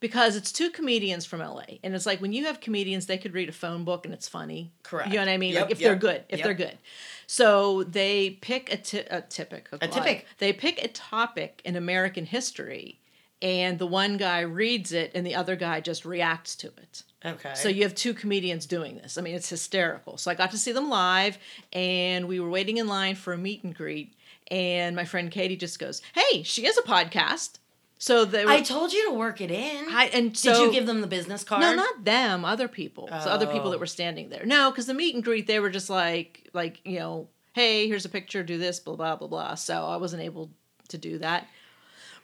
[0.00, 3.34] because it's two comedians from LA, and it's like when you have comedians, they could
[3.34, 4.72] read a phone book and it's funny.
[4.82, 5.10] Correct.
[5.10, 5.52] You know what I mean?
[5.52, 6.44] Yep, like if yep, they're good, if yep.
[6.44, 6.78] they're good.
[7.26, 9.68] So they pick a, ti- a typic.
[9.72, 10.26] A typic.
[10.38, 12.98] They pick a topic in American history,
[13.42, 17.02] and the one guy reads it, and the other guy just reacts to it.
[17.24, 17.52] okay.
[17.54, 19.18] So you have two comedians doing this.
[19.18, 20.16] I mean, it's hysterical.
[20.16, 21.38] So I got to see them live,
[21.72, 24.14] and we were waiting in line for a meet and greet.
[24.50, 27.59] And my friend Katie just goes, "Hey, she has a podcast."
[28.02, 29.86] So they were, I told you to work it in.
[29.90, 31.60] I- and Did so you give them the business card?
[31.60, 33.06] no, not them, other people.
[33.08, 33.70] So other people Oh.
[33.72, 34.44] that were standing there.
[34.46, 38.06] No, because the meet and greet, they were just like, like you know, hey, here's
[38.06, 39.54] a picture, do this, blah blah blah blah.
[39.54, 40.50] So I wasn't able
[40.88, 41.46] to do that.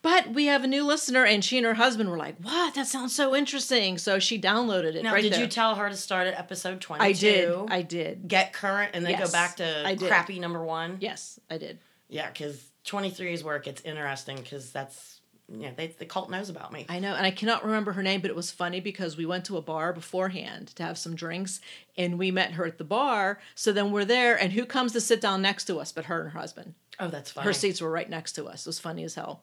[0.03, 2.75] But we have a new listener, and she and her husband were like, "What?
[2.75, 5.03] That sounds so interesting." So she downloaded it.
[5.03, 5.41] Now, right did there.
[5.41, 7.03] you tell her to start at episode twenty?
[7.05, 7.53] I did.
[7.71, 8.29] I did.
[8.29, 10.99] get current and then Yes, go back to I crappy number one.
[11.01, 11.79] Yes, I did.
[12.09, 15.16] Yeah, because 23 is where it gets interesting because that's
[15.49, 16.87] yeah, they, the cult knows about me.
[16.89, 19.45] I know, and I cannot remember her name, but it was funny because we went
[19.47, 21.61] to a bar beforehand to have some drinks,
[21.97, 23.39] and we met her at the bar.
[23.55, 26.23] So then we're there, and who comes to sit down next to us but her
[26.23, 26.75] and her husband?
[26.99, 27.45] oh, that's funny.
[27.45, 28.67] Her seats were right next to us.
[28.67, 29.43] It was funny as hell.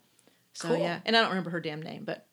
[0.54, 0.78] So Cool.
[0.80, 2.26] yeah, and I don't remember her damn name, but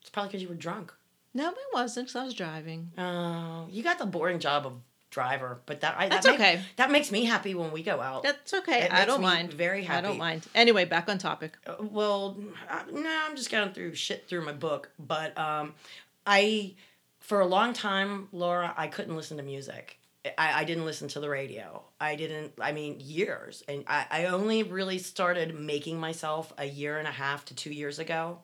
[0.00, 0.92] It's probably because you were drunk.
[1.34, 2.90] no, it wasn't because I was driving.
[2.98, 4.74] Oh, you got the boring job of
[5.12, 6.60] driver, but that I, That's that make- okay.
[6.76, 8.24] that makes me happy when we go out.
[8.24, 8.82] That's okay.
[8.82, 9.52] It I don't mind.
[9.52, 9.98] very happy.
[9.98, 10.44] I don't mind.
[10.56, 11.56] Anyway, back on topic.
[11.64, 12.36] Uh, well,
[12.68, 15.74] I, no, I'm just going through shit through my book, but um,
[16.26, 16.74] I,
[17.20, 19.98] for a long time, Laura, I couldn't listen to music.
[20.38, 21.82] I, I didn't listen to the radio.
[22.00, 23.64] I didn't, I mean, years.
[23.68, 27.72] And I, I only really started making myself a year and a half to two
[27.72, 28.38] years ago.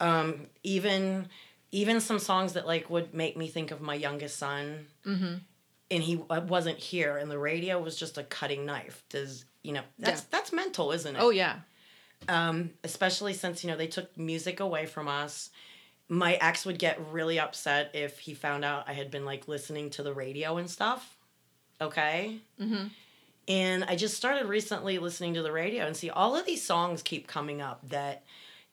[0.00, 1.28] Um, even,
[1.70, 4.86] even some songs that like would make me think of my youngest son.
[5.06, 5.34] Mm-hmm.
[5.92, 9.04] And he uh, wasn't here, and the radio was just a cutting knife.
[9.10, 10.26] Does you know that's Yeah.
[10.30, 11.20] that's mental, isn't it?
[11.22, 11.56] Oh yeah.
[12.28, 15.50] um, especially since you know they took music away from us.
[16.08, 19.90] My ex would get really upset if he found out I had been like listening
[19.90, 21.16] to the radio and stuff.
[21.80, 22.38] Okay.
[22.60, 22.86] Mm-hmm.
[23.48, 27.02] And I just started recently listening to the radio and see all of these songs
[27.02, 28.22] keep coming up that,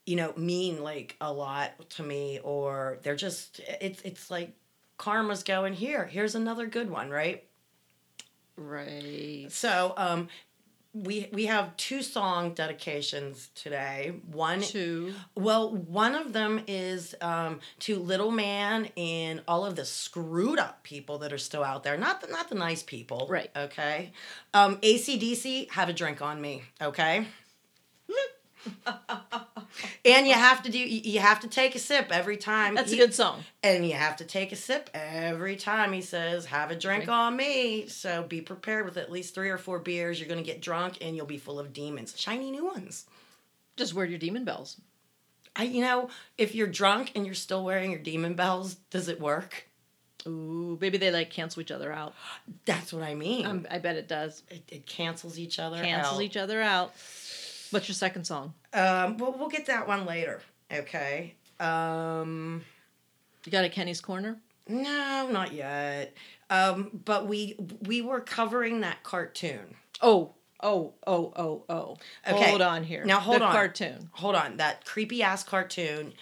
[0.05, 4.51] you know, mean like a lot to me, or they're just it's it's like
[4.99, 6.05] karma's going here.
[6.05, 7.43] Here's another good one, right?
[8.55, 9.47] Right.
[9.49, 10.27] So um,
[10.93, 14.13] we we have two song dedications today.
[14.31, 15.13] One Two.
[15.35, 20.83] well, one of them is um, to Little Man and all of the screwed up
[20.83, 21.97] people that are still out there.
[21.97, 23.25] Not the not the nice people.
[23.29, 23.49] Right.
[23.55, 24.11] Okay.
[24.53, 26.63] Um, ACDC, have a drink on me.
[26.81, 27.25] Okay.
[30.05, 32.75] and you have to do you have to take a sip every time.
[32.75, 33.43] That's a good song.
[33.63, 37.35] and you have to take a sip every time he says, Have a drink on
[37.35, 37.87] me.
[37.87, 40.19] So be prepared with at least three or four beers.
[40.19, 42.13] You're going to get drunk and you'll be full of demons.
[42.17, 43.05] Shiny new ones.
[43.77, 44.79] Just wear your demon bells.
[45.55, 49.19] I, you know, if you're drunk and you're still wearing your demon bells, does it
[49.19, 49.65] work?
[50.27, 52.13] Ooh, maybe they like cancel each other out.
[52.65, 53.45] That's what I mean.
[53.45, 54.43] Um, I bet it does.
[54.49, 56.21] it, it cancels each other Cancels out.
[56.21, 56.93] each other out.
[57.71, 58.53] What's your second song?
[58.73, 60.41] Um, well, we'll get that one later.
[60.71, 61.35] Okay.
[61.59, 62.63] Um,
[63.45, 64.37] You got a Kenny's Corner?
[64.67, 66.13] no, not yet.
[66.51, 67.55] Um, but we
[67.87, 69.75] we were covering that cartoon.
[70.01, 71.97] Oh, oh, oh, oh, oh.
[72.27, 72.49] Okay.
[72.49, 73.03] Hold on here.
[73.05, 73.51] Now, hold the on.
[73.53, 74.09] cartoon.
[74.13, 76.13] hold on that creepy ass cartoon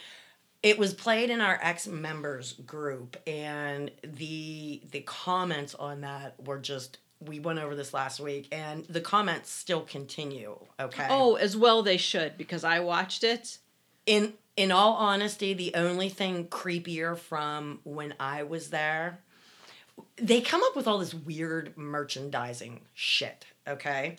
[0.64, 6.58] it was played in our ex members group and the the comments on that were
[6.60, 11.58] just we went over this last week and the comments still continue okay Oh, as
[11.58, 13.58] well they should because I watched it.
[14.06, 19.20] in in all honesty the only thing creepier from when i was there
[20.16, 24.16] they come up with all this weird merchandising shit okay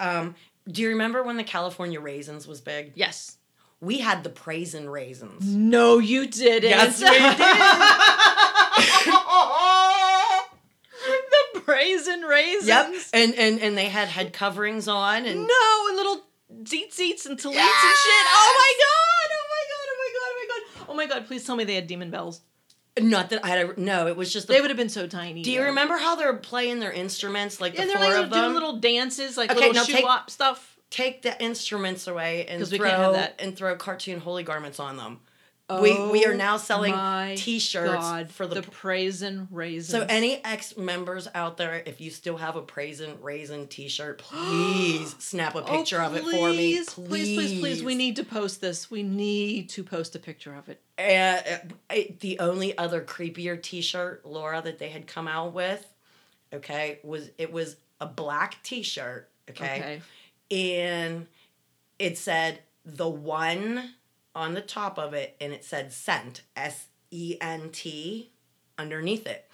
[0.00, 0.34] um
[0.66, 3.36] do you remember when the california raisins was big Yes.
[3.80, 6.70] we had the praisin raisins No, you didn't.
[6.70, 7.12] Yes, we the
[11.66, 12.66] praisin raisins.
[12.68, 12.92] Yep.
[13.12, 16.22] And and and they had head coverings on and No, and little
[16.62, 18.26] deets eats and taleets and shit.
[18.34, 19.28] Oh my god!
[19.32, 19.86] Oh my god!
[19.88, 20.22] Oh my god!
[20.24, 20.86] Oh my god!
[20.90, 21.26] Oh my god!
[21.26, 22.40] Please tell me they had demon bells.
[23.00, 25.06] not that I had a, no, it was just the, They would have been so
[25.06, 25.42] tiny.
[25.42, 25.66] Do you though.
[25.66, 28.76] remember how they're playing their instruments like Yeah, the they're four like of doing little
[28.78, 30.68] dances, like Okay, little now shoe take- stuff.
[30.90, 33.40] Take the instruments away and throw can't have that.
[33.42, 35.20] and throw cartoon holy garments on them.
[35.80, 38.56] We we are now selling Oh T-shirts God, for the.
[38.56, 39.88] the praisin raisins.
[39.88, 45.14] so any ex members out there, if you still have a Praisin Raisin T-shirt, please
[45.18, 46.78] snap a picture of it for me.
[46.78, 47.82] Oh, please, please, please, please.
[47.84, 48.90] We need to post this.
[48.90, 50.80] We need to post a picture of it.
[50.98, 55.86] And uh, the only other creepier T-shirt, Laura, that they had come out with,
[56.52, 60.02] okay, was it was a black T-shirt, okay,
[60.50, 61.26] and
[61.98, 63.94] it said the one
[64.34, 68.30] on the top of it, and it said scent, S E N T,
[68.78, 69.48] underneath it,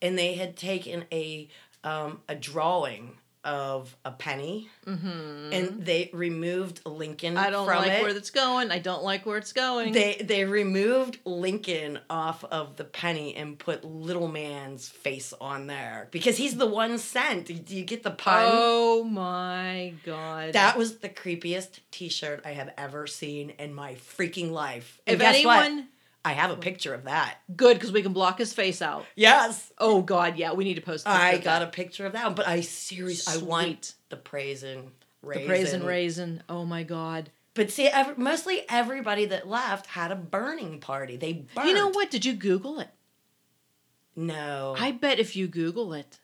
[0.00, 1.48] and they had taken a
[1.84, 5.52] um, a drawing of a penny, Mm-hmm.
[5.52, 7.36] and they removed Lincoln.
[7.36, 8.02] I don't like it.
[8.02, 8.72] where that's going.
[8.72, 9.92] I don't like where it's going.
[9.92, 16.08] They they removed Lincoln off of the penny and put Little Man's face on there
[16.10, 17.46] because he's the one cent.
[17.46, 18.48] Do you get the pun?
[18.52, 20.54] oh my god.
[20.54, 25.00] That was the creepiest T-shirt I have ever seen in my freaking life.
[25.06, 25.84] And if guess anyone what?
[26.24, 27.38] I have a picture of that.
[27.56, 29.04] good because we can block his face out.
[29.16, 31.06] Yes, Oh god, yeah, we need to post.
[31.08, 31.62] I got that.
[31.62, 32.36] a picture of that.
[32.36, 35.46] But I seriously, I want the praisin the raisin.
[35.48, 36.42] praisin raisin.
[36.48, 37.30] Oh my god.
[37.54, 41.16] But see, ev- mostly everybody that left had a burning party.
[41.16, 41.68] They burned.
[41.68, 42.10] You know what?
[42.10, 42.88] Did you Google it?
[44.14, 46.18] No, I bet if you Google it,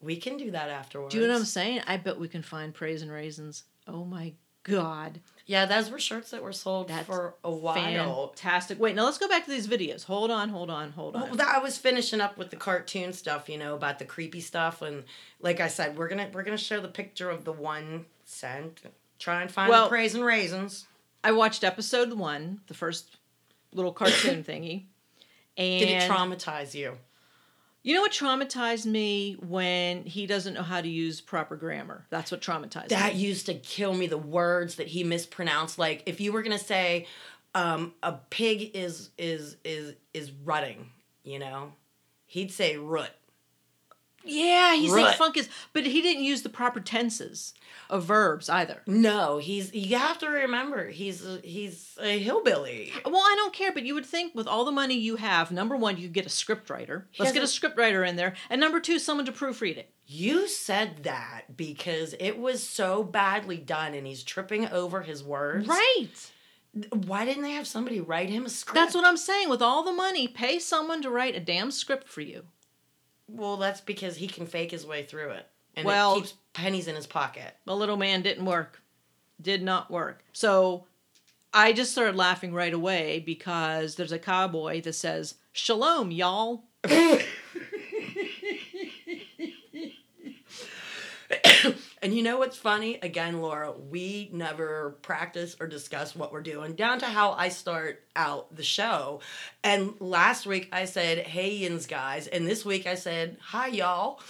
[0.00, 1.14] we can do that afterwards.
[1.14, 1.80] do you know what I'm saying?
[1.86, 3.64] I bet we can find praisin raisins.
[3.86, 4.32] Oh my
[4.64, 5.20] god.
[5.46, 8.28] Yeah, those were shirts that were sold That's for a while.
[8.28, 8.78] Fantastic.
[8.78, 10.04] Wait, now let's go back to these videos.
[10.04, 11.22] Hold on, hold on, hold on.
[11.22, 14.40] Well, that, I was finishing up with the cartoon stuff, you know, about the creepy
[14.40, 15.04] stuff, and
[15.40, 18.82] like I said, we're gonna we're gonna show the picture of the one cent.
[19.18, 20.86] Try and find Well- the praisin raisins.
[21.24, 23.16] I watched episode one, the first
[23.72, 24.84] little cartoon thingy.
[25.56, 26.96] And Did it traumatize you?
[27.82, 32.06] You know what traumatized me when he doesn't know how to use proper grammar.
[32.10, 32.96] That's what traumatized That me.
[33.10, 34.06] That used to kill me.
[34.06, 35.78] The words that he mispronounced.
[35.78, 37.06] Like if you were gonna say,
[37.54, 40.90] um, a pig is is is is rutting,
[41.24, 41.72] you know,
[42.26, 43.10] he'd say root.
[44.24, 45.02] Yeah, he's Rut.
[45.02, 47.54] like funkus, but he didn't use the proper tenses
[47.90, 48.82] of verbs either.
[48.86, 52.92] No, he's you have to remember he's a, he's a hillbilly.
[53.04, 55.76] Well, I don't care, but you would think with all the money you have, number
[55.76, 57.06] one, you get a script writer.
[57.18, 59.92] Let's get a hasn't- script writer in there, and number two, someone to proofread it.
[60.06, 65.66] You said that because it was so badly done and he's tripping over his words.
[65.66, 66.08] Right.
[66.90, 68.74] Why didn't they have somebody write him a script?
[68.74, 69.48] That's what I'm saying.
[69.48, 72.44] With all the money, pay someone to write a damn script for you.
[73.32, 75.46] Well, that's because he can fake his way through it.
[75.74, 77.56] And Well- it keeps pennies in his pocket.
[77.64, 78.82] The little man didn't work.
[79.40, 80.22] Did not work.
[80.32, 80.86] So
[81.52, 86.64] I just started laughing right away because there's a cowboy that says, Shalom, y'all.
[92.02, 92.98] And you know what's funny?
[93.00, 98.02] Again, Laura, we never practice or discuss what we're doing, down to how I start
[98.16, 99.20] out the show.
[99.62, 102.26] And last week I said, hey, yins, guys.
[102.26, 104.20] And this week I said, hi, y'all.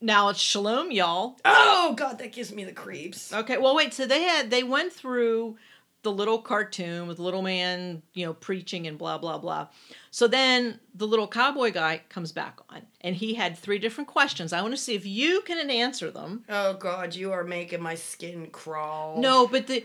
[0.00, 1.36] Now it's Shalom, y'all.
[1.44, 3.32] Oh, God, that gives me the creeps.
[3.32, 3.94] Okay, well, wait.
[3.94, 5.56] So they had they went through
[6.02, 9.68] the little cartoon with little man, you know, preaching and blah blah blah.
[10.10, 14.52] So then the little cowboy guy comes back on, and he had three different questions.
[14.52, 16.44] I want to see if you can answer them.
[16.48, 19.20] Oh, God, you are making my skin crawl.
[19.20, 19.84] No, but the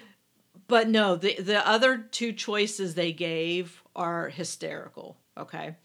[0.67, 5.17] but no, the the other two choices they gave are hysterical.
[5.37, 5.75] Okay,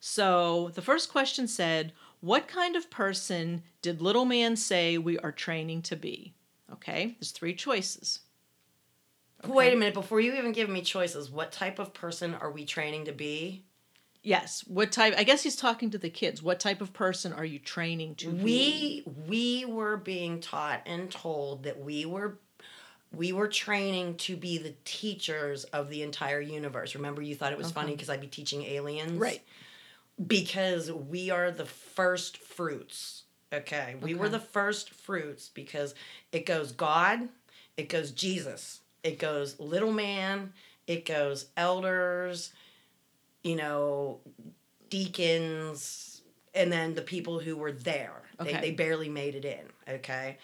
[0.00, 5.32] so the first question said, "What kind of person did little man say we are
[5.32, 6.34] training to be?"
[6.72, 8.20] Okay, there's three choices.
[9.46, 12.64] Wait a minute, before you even give me choices, what type of person are we
[12.64, 13.64] training to be?
[14.22, 14.64] Yes.
[14.66, 15.14] What type?
[15.16, 16.42] I guess he's talking to the kids.
[16.42, 19.04] What type of person are you training to be?
[19.06, 22.38] We we were being taught and told that we were
[23.12, 26.94] we were training to be the teachers of the entire universe.
[26.94, 27.96] Remember you thought it was funny uh-huh.
[27.96, 29.12] because I'd be teaching aliens?
[29.12, 29.42] Right.
[30.26, 33.24] Because we are the first fruits.
[33.52, 33.96] Okay.
[34.00, 35.94] We were the first fruits because
[36.32, 37.28] it goes God,
[37.76, 40.52] it goes Jesus, it goes little man,
[40.88, 42.52] it goes elders,
[43.44, 44.18] you know,
[44.90, 46.22] deacons,
[46.54, 48.22] and then the people who were there.
[48.40, 48.60] They, Okay.
[48.60, 49.94] they barely made it in.
[49.96, 50.38] Okay.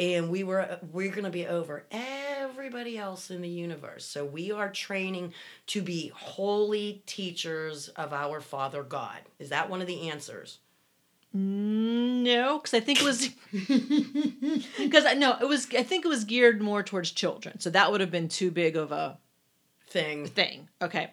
[0.00, 4.04] And we were we're gonna be over everybody else in the universe.
[4.04, 5.34] So we are training
[5.68, 9.18] to be holy teachers of our Father God.
[9.40, 10.58] Is that one of the answers?
[11.34, 13.28] No, because I think it was
[14.78, 15.66] because I no, it was.
[15.76, 18.76] I think it was geared more towards children, so that would have been too big
[18.76, 19.18] of a
[19.88, 20.26] Thing.
[20.26, 20.68] thing.
[20.82, 21.12] Okay.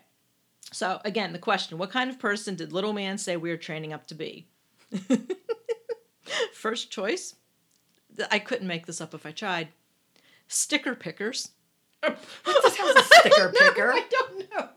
[0.72, 3.92] So again, the question: What kind of person did little man say we are training
[3.94, 4.48] up to be?
[6.54, 7.36] First choice.
[8.32, 9.70] I couldn't make this up if I tried.
[10.48, 11.50] Sticker pickers.
[12.02, 13.92] What has a sticker picker?
[13.92, 14.70] I don't know.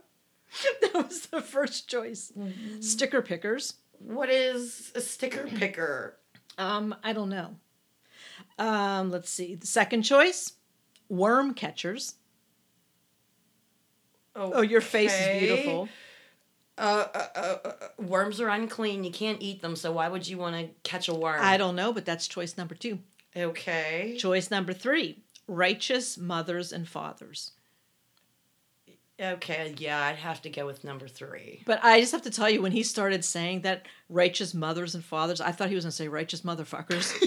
[0.80, 2.32] That was the first choice.
[2.36, 2.80] Mm-hmm.
[2.80, 3.74] Sticker pickers.
[3.98, 6.18] What is a sticker picker?
[6.56, 7.56] Um, I don't know.
[8.58, 9.54] Um, let's see.
[9.54, 10.52] The second choice,
[11.08, 12.14] worm catchers.
[14.34, 15.88] Oh, your face is beautiful.
[16.76, 19.02] Uh, uh, uh, uh, worms are unclean.
[19.02, 19.74] You can't eat them.
[19.74, 21.40] So why would you want to catch a worm?
[21.40, 23.00] I don't know, but that's choice number two.
[23.36, 24.16] Okay.
[24.18, 27.52] Choice number three, righteous mothers and fathers.
[29.20, 29.74] Okay.
[29.78, 31.62] Yeah, I'd have to go with number three.
[31.66, 35.04] But I just have to tell you, when he started saying that righteous mothers and
[35.04, 37.12] fathers, I thought he was going to say righteous motherfuckers.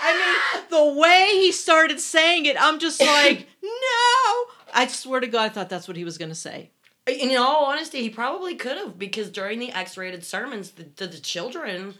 [0.00, 0.14] I
[0.54, 4.44] mean, the way he started saying it, I'm just like, no.
[4.72, 6.70] I swear to God, I thought that's what he was going to say.
[7.06, 11.18] In all honesty, he probably could have because during the X-rated sermons, the, the, the
[11.18, 11.94] children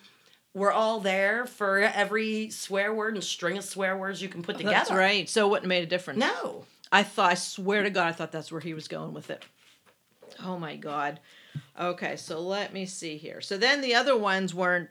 [0.55, 4.59] were all there for every swear word and string of swear words you can put
[4.59, 4.75] together.
[4.75, 5.29] That's right.
[5.29, 6.21] So it wouldn't have made a difference.
[6.21, 6.65] No.
[6.91, 9.45] I thought, I swear to God, I thought that's where he was going with it.
[10.45, 11.21] Oh my God.
[11.79, 13.41] Okay, so let me see here.
[13.41, 14.89] So then the other ones weren't,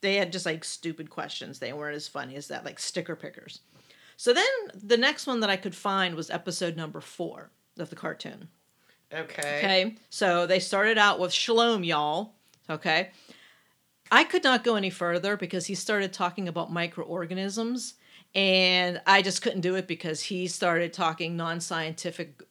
[0.00, 1.58] they had just like stupid questions.
[1.58, 3.60] They weren't as funny as that, like sticker pickers.
[4.16, 7.96] So then the next one that I could find was episode number four of the
[7.96, 8.48] cartoon.
[9.12, 9.58] Okay.
[9.58, 12.32] Okay, so they started out with Shalom, y'all.
[12.68, 13.10] Okay.
[14.10, 17.94] I could not go any further because he started talking about microorganisms
[18.36, 22.42] and I just couldn't do it because he started talking non-scientific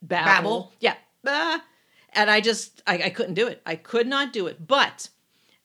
[0.00, 0.24] babble.
[0.24, 0.72] Babble?
[0.78, 0.94] Yeah.
[1.26, 1.64] Ah.
[2.12, 3.60] and I just I, I couldn't do it.
[3.66, 4.64] I could not do it.
[4.64, 5.08] But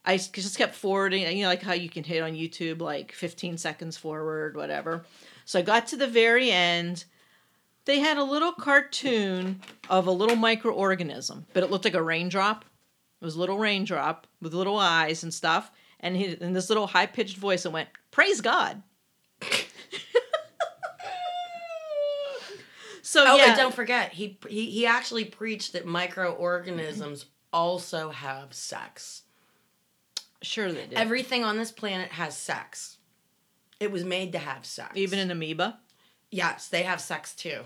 [0.03, 3.59] I just kept forwarding, you know, like how you can hit on YouTube like 15
[3.59, 5.05] seconds forward, whatever.
[5.45, 7.05] So I got to the very end.
[7.85, 12.65] They had a little cartoon of a little microorganism, but it looked like a raindrop.
[13.21, 15.69] It was a little raindrop with little eyes and stuff.
[15.99, 18.81] And he, in this little high pitched voice, it went, Praise God.
[23.09, 23.45] So, Oh, yeah.
[23.49, 29.23] and don't forget, he he he actually preached that microorganisms also have sex.
[30.41, 30.93] sure they did.
[30.93, 32.97] Everything on this planet has sex.
[33.79, 34.91] It was made to have sex.
[34.95, 35.79] Even an amoeba.
[36.31, 37.61] yes, they have sex too.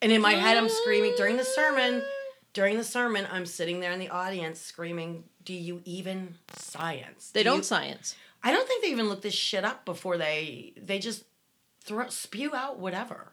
[0.00, 2.02] And in my head, I'm screaming during the sermon.
[2.52, 7.30] During the sermon, I'm sitting there in the audience screaming, "Do you even science?
[7.32, 8.14] They Do don't you- science.
[8.42, 11.24] I don't think they even look this shit up before they they just
[11.80, 13.32] throw spew out whatever.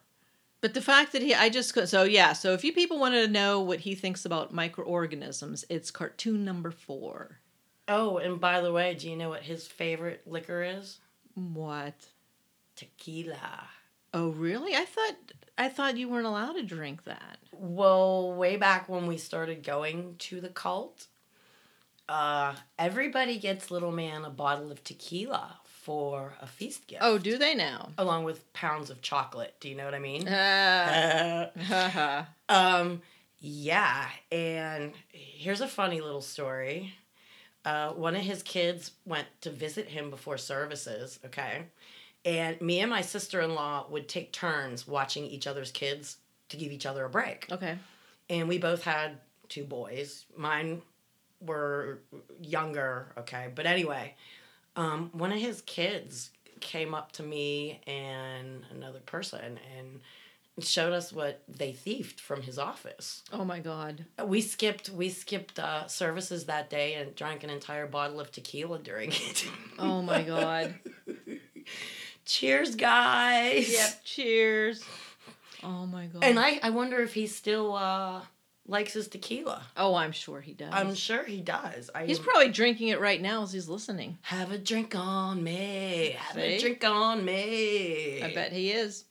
[0.64, 3.28] But the fact that he, I just so yeah, so if you people want to
[3.28, 7.40] know what he thinks about microorganisms, it's cartoon number four.
[7.86, 11.00] Oh, and by the way, do you know what his favorite liquor is?
[11.34, 12.06] What?
[12.76, 13.68] Tequila.
[14.14, 14.74] Oh, really?
[14.74, 15.16] I thought,
[15.58, 17.36] I thought you weren't allowed to drink that.
[17.52, 21.08] Well, way back when we started going to the cult,
[22.08, 27.02] uh, everybody gets little man a bottle of tequila for a feast gift.
[27.04, 27.90] Oh, do they now?
[27.98, 29.54] along with pounds of chocolate.
[29.60, 30.26] Do you know what I mean?
[30.26, 33.02] Uh, um,
[33.38, 36.94] yeah, and here's a funny little story.
[37.66, 41.64] Uh, one of his kids went to visit him before services, okay?
[42.24, 46.16] And me and my sister in law would take turns watching each other's kids
[46.48, 47.46] to give each other a break.
[47.52, 47.76] okay.
[48.30, 49.18] And we both had
[49.50, 50.24] two boys.
[50.34, 50.80] Mine
[51.42, 51.98] were
[52.40, 53.48] younger, okay?
[53.54, 54.14] But anyway,
[54.76, 60.00] um, one of his kids came up to me and another person and
[60.64, 63.22] showed us what they thieved from his office.
[63.32, 64.04] Oh my God.
[64.24, 68.78] We skipped we skipped uh, services that day and drank an entire bottle of tequila
[68.78, 69.48] during it.
[69.78, 70.74] Oh my God.
[72.24, 73.70] Cheers, guys.
[73.70, 74.00] yep.
[74.04, 74.84] Cheers.
[75.62, 76.22] Oh my God.
[76.24, 78.20] And I, I wonder if he's still uh,
[78.66, 79.62] likes his tequila.
[79.76, 80.70] oh, I'm sure he does.
[80.72, 81.90] I'm sure he does.
[81.94, 84.18] I He's probably drinking it right now as he's listening.
[84.22, 86.16] have a drink on me.
[86.18, 88.22] Have a drink on me.
[88.22, 89.04] I bet he is.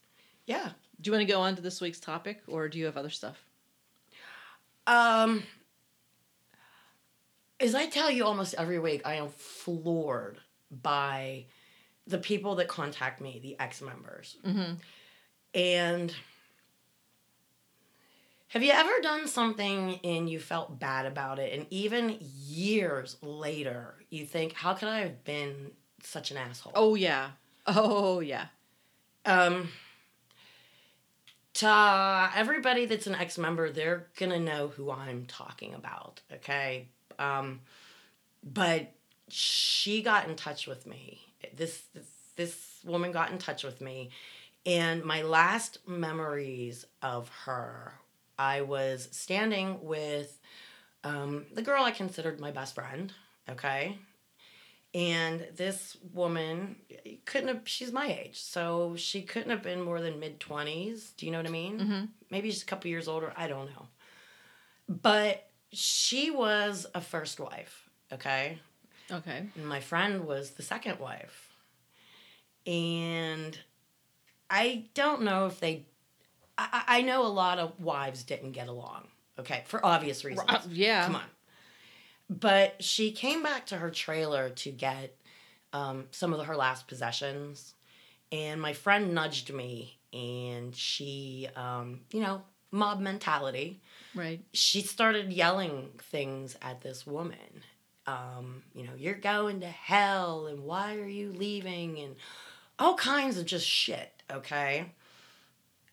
[0.46, 0.70] Yeah.
[1.00, 3.10] Do you want to go on to this week's topic, or do you have other
[3.10, 3.36] stuff?
[4.86, 5.42] Um.
[7.60, 10.38] As I tell you almost every week, I am floored
[10.70, 11.46] by
[12.06, 14.36] the people that contact me, the ex members.
[14.44, 14.74] Mm-hmm.
[15.54, 16.14] And
[18.54, 21.58] have you ever done something and you felt bad about it?
[21.58, 25.72] And even years later, you think, how could I have been
[26.04, 26.72] such an asshole?
[26.76, 27.30] Oh yeah.
[27.66, 28.46] Oh yeah.
[29.26, 29.70] Um,
[31.54, 36.86] to everybody that's an ex member, they're gonna know who I'm talking about, okay?
[37.18, 37.58] Um,
[38.44, 38.92] but
[39.26, 41.18] she got in touch with me.
[41.56, 44.10] This, this this woman got in touch with me,
[44.64, 47.94] and my last memories of her,
[48.38, 50.38] I was standing with
[51.02, 53.12] um, the girl I considered my best friend,
[53.48, 53.98] okay?
[54.94, 56.76] And this woman
[57.24, 61.16] couldn't have, she's my age, so she couldn't have been more than mid 20s.
[61.16, 61.78] Do you know what I mean?
[61.78, 62.04] Mm-hmm.
[62.30, 63.32] Maybe just a couple years older.
[63.36, 63.88] I don't know.
[64.88, 68.60] But she was a first wife, okay?
[69.10, 69.46] Okay.
[69.56, 71.50] And my friend was the second wife.
[72.66, 73.58] And
[74.48, 75.86] I don't know if they,
[76.56, 80.48] I, I know a lot of wives didn't get along, okay, for obvious reasons.
[80.48, 81.06] Uh, yeah.
[81.06, 81.22] Come on.
[82.30, 85.16] But she came back to her trailer to get
[85.72, 87.74] um, some of her last possessions.
[88.32, 93.80] And my friend nudged me, and she, um, you know, mob mentality.
[94.14, 94.40] Right.
[94.52, 97.62] She started yelling things at this woman.
[98.06, 101.98] Um, you know, you're going to hell, and why are you leaving?
[102.00, 102.16] And
[102.78, 104.92] all kinds of just shit, okay?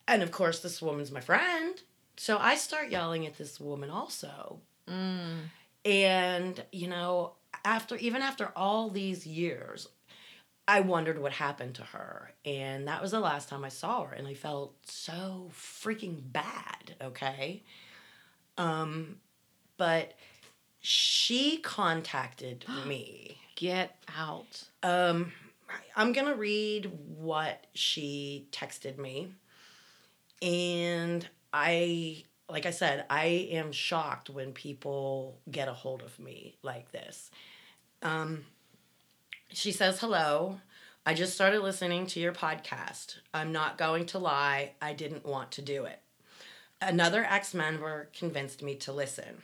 [0.07, 1.81] And of course, this woman's my friend.
[2.17, 4.59] So I start yelling at this woman also.
[4.87, 5.37] Mm.
[5.85, 7.33] And, you know,
[7.65, 9.87] after even after all these years,
[10.67, 12.31] I wondered what happened to her.
[12.45, 16.95] And that was the last time I saw her and I felt so freaking bad,
[17.01, 17.63] okay?
[18.57, 19.17] Um
[19.77, 20.13] but
[20.79, 23.37] she contacted me.
[23.55, 24.63] Get out.
[24.83, 25.31] Um
[25.95, 29.33] I'm going to read what she texted me.
[30.41, 36.57] And I like I said, I am shocked when people get a hold of me
[36.61, 37.31] like this.
[38.01, 38.45] Um,
[39.49, 40.59] she says, Hello.
[41.03, 43.17] I just started listening to your podcast.
[43.33, 45.99] I'm not going to lie, I didn't want to do it.
[46.79, 49.41] Another ex member convinced me to listen.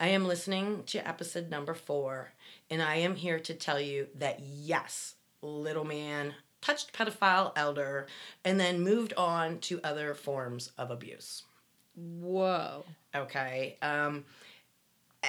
[0.00, 2.32] I am listening to episode number four,
[2.70, 6.34] and I am here to tell you that yes, little man
[6.64, 8.06] touched pedophile elder
[8.44, 11.42] and then moved on to other forms of abuse.
[11.94, 12.84] Whoa.
[13.14, 13.76] Okay.
[13.82, 14.24] Um,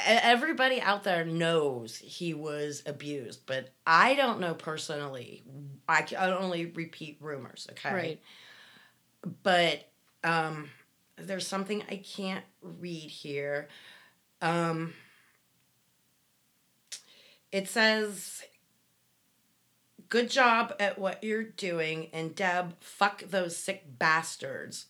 [0.06, 5.44] everybody out there knows he was abused, but I don't know personally.
[5.88, 7.68] I can I only repeat rumors.
[7.72, 7.94] Okay.
[7.94, 8.22] Right.
[9.44, 9.88] But
[10.24, 10.70] um,
[11.18, 13.68] there's something I can't read here.
[14.42, 14.94] Um,
[17.52, 18.44] it says,
[20.16, 24.86] "Good job at what you're doing," and Deb, fuck those sick bastards.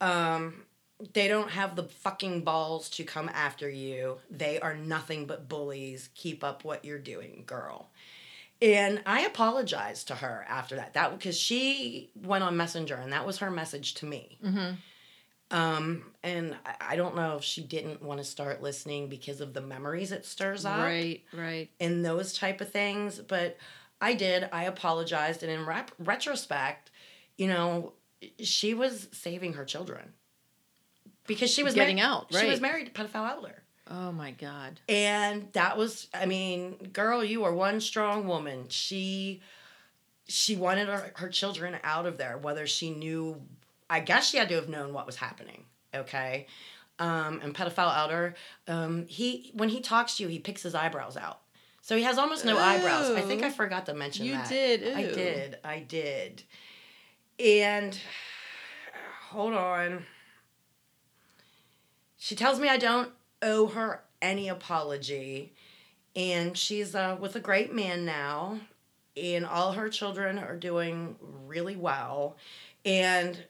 [0.00, 0.64] Um,
[1.12, 4.18] they don't have the fucking balls to come after you.
[4.30, 6.08] They are nothing but bullies.
[6.14, 7.90] Keep up what you're doing, girl.
[8.62, 10.94] And I apologized to her after that.
[10.94, 14.38] That because she went on Messenger and that was her message to me.
[14.42, 14.74] Mm-hmm.
[15.56, 19.52] Um, and I, I don't know if she didn't want to start listening because of
[19.54, 21.68] the memories it stirs up Right, right.
[21.78, 23.18] and those type of things.
[23.20, 23.58] But
[24.00, 24.48] I did.
[24.52, 26.90] I apologized, and in rep- retrospect,
[27.38, 27.92] you know,
[28.40, 30.12] she was saving her children
[31.26, 33.62] because she was Getting mar- out, She was married to pedophile elder.
[33.88, 34.80] Oh my God.
[34.88, 39.40] and that was i mean girl you are one strong woman she
[40.26, 43.40] she wanted her, her children out of there whether she knew
[43.88, 46.48] i guess she had to have known what was happening okay
[46.98, 48.34] um and pedophile elder
[48.66, 51.42] um he when he talks to you he picks his eyebrows out
[51.86, 54.32] so he has almost no eyebrows i think i forgot to mention that.
[54.32, 56.42] You that did, i did i did
[57.38, 57.98] and
[59.30, 60.04] hold on
[62.26, 65.52] she tells me I don't owe her any apology.
[66.16, 68.58] And she's uh, with a great man now.
[69.16, 71.14] And all her children are doing
[71.46, 72.36] really well.
[72.84, 73.44] And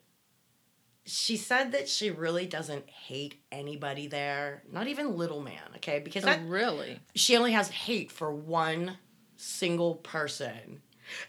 [1.06, 6.00] she said that she really doesn't hate anybody there, not even Little Man, okay?
[6.00, 6.98] Because Oh, that, really?
[7.14, 8.98] she only has hate for one
[9.36, 10.82] single person.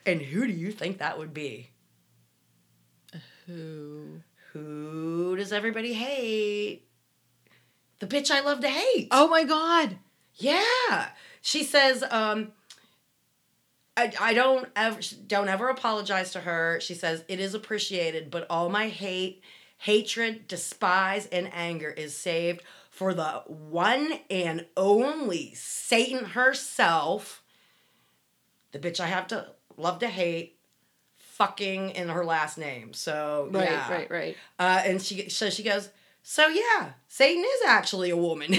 [0.05, 1.69] And who do you think that would be?
[3.45, 4.21] Who?
[4.53, 6.84] Who does everybody hate?
[7.99, 9.07] The bitch I love to hate.
[9.11, 9.97] Oh my God.
[10.36, 11.09] Yeah.
[11.41, 12.51] She says, um,
[13.95, 16.80] I, I don't ever don't ever apologize to her.
[16.82, 19.41] She says it is appreciated, but all my hate,
[19.78, 27.43] hatred, despise, and anger is saved for the one and only Satan herself.
[28.71, 29.47] The bitch I have to
[29.78, 30.57] love to hate,
[31.17, 32.93] fucking in her last name.
[32.93, 33.91] So Right, yeah.
[33.91, 34.38] right, right.
[34.57, 35.89] Uh, and she so she goes,
[36.23, 38.53] so yeah, Satan is actually a woman.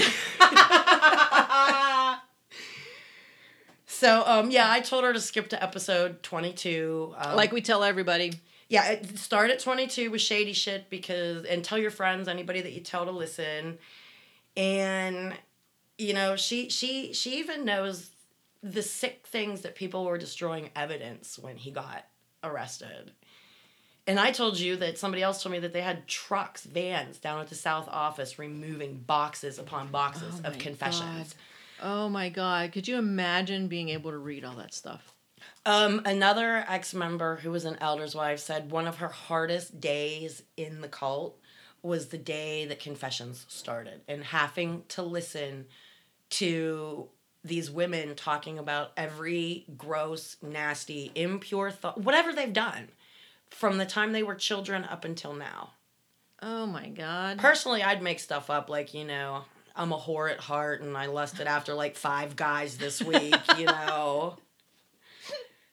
[3.87, 7.14] so um yeah, I told her to skip to episode twenty two.
[7.19, 8.33] Um, Like we tell everybody.
[8.69, 12.61] Yeah, it, start at twenty two with shady shit because and tell your friends, anybody
[12.61, 13.79] that you tell to listen,
[14.57, 15.35] and
[15.97, 18.11] you know she she she even knows
[18.62, 22.07] the sick things that people were destroying evidence when he got
[22.43, 23.12] arrested.
[24.07, 27.41] And I told you that somebody else told me that they had trucks, vans down
[27.41, 31.35] at the South office removing boxes upon boxes Oh of confessions.
[31.83, 32.73] Oh my God.
[32.73, 35.12] Could you imagine being able to read all that stuff?
[35.66, 40.43] Um, another ex member who was an elder's wife said one of her hardest days
[40.57, 41.39] in the cult
[41.82, 45.66] was the day that confessions started and having to listen
[46.30, 47.09] to
[47.45, 52.89] these women talking about every gross, nasty, impure thought, whatever they've done
[53.51, 55.70] from the time they were children up until now.
[56.43, 57.39] Oh my God.
[57.39, 61.07] Personally, I'd make stuff up like, you know, I'm a whore at heart and I
[61.07, 64.36] lusted after like five guys this week, you know.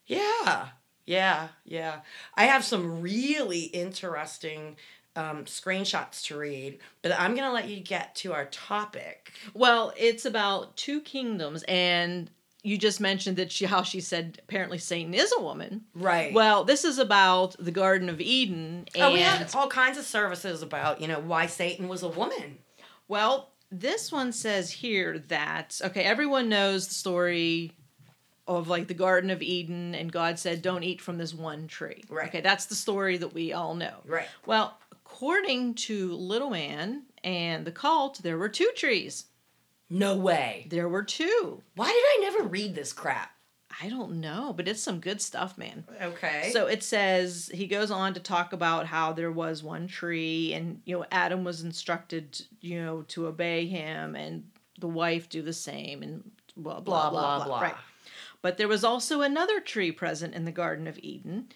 [0.08, 0.70] Yeah,
[1.06, 2.00] yeah, yeah.
[2.36, 4.76] I have some really interesting
[5.16, 9.32] um, screenshots to read, but I'm going to let you get to our topic.
[9.54, 12.30] Well, it's about two kingdoms, and
[12.64, 15.86] you just mentioned that she, how she said apparently Satan is a woman.
[15.94, 16.34] Right.
[16.34, 20.06] Well, this is about the Garden of Eden, and oh, we had all kinds of
[20.06, 22.58] services about, you know, why Satan was a woman.
[23.08, 27.72] well, this one says here that okay, everyone knows the story
[28.48, 32.04] of like the Garden of Eden, and God said, "Don't eat from this one tree."
[32.10, 32.28] Right.
[32.28, 33.96] Okay, that's the story that we all know.
[34.06, 34.28] Right.
[34.46, 39.26] Well, according to Little Man and the cult, there were two trees.
[39.90, 40.68] No way.
[40.70, 41.62] There were two.
[41.76, 43.32] Why did I never read this crap?
[43.82, 45.84] I don't know, but it's some good stuff, man.
[46.02, 46.50] Okay.
[46.54, 50.82] So it says he goes on to talk about how there was one tree, and
[50.86, 54.46] you know Adam was instructed, you know, to obey him, and
[54.80, 57.62] the wife do the same, and blah blah blah, blah blah, blah.
[57.62, 57.76] Right.
[58.42, 61.50] But there was also another tree present in the Garden of Eden.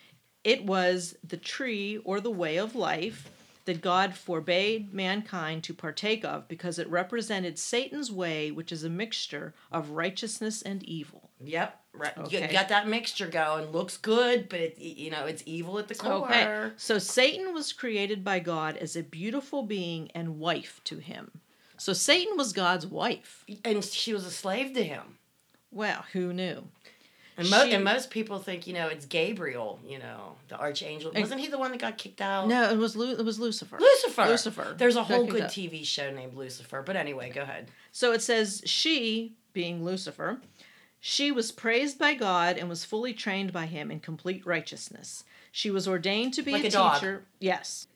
[0.44, 3.30] It was the tree or the way of life
[3.66, 8.90] that God forbade mankind to partake of because it represented Satan's way, which is a
[8.90, 11.30] mixture of righteousness and evil.
[11.44, 11.80] Yep.
[11.94, 12.32] Right.
[12.32, 13.68] You got that mixture going.
[13.68, 16.26] Looks good, but it, you know it's evil at the core.
[16.26, 16.72] Okay.
[16.78, 21.30] So Satan was created by God as a beautiful being and wife to him.
[21.78, 23.46] So Satan was God's wife.
[23.64, 25.18] And she was a slave to him.
[25.72, 26.63] Well, who knew?
[27.38, 31.11] And, mo- She- and most people think, you know, it's Gabriel, you know, the archangel.
[31.15, 32.47] Wasn't he the one that got kicked out?
[32.49, 33.78] No, it was Lu- it was Lucifer.
[33.80, 34.26] Lucifer.
[34.26, 34.76] Lucifer.
[34.78, 35.49] There's a whole good out.
[35.49, 36.82] TV show named Lucifer.
[36.86, 37.70] But anyway, go ahead.
[37.93, 40.41] So it says she, being Lucifer,
[40.99, 45.24] she was praised by God and was fully trained by him in complete righteousness.
[45.51, 47.24] She was ordained to be Like a, a teacher.
[47.39, 47.88] Yes.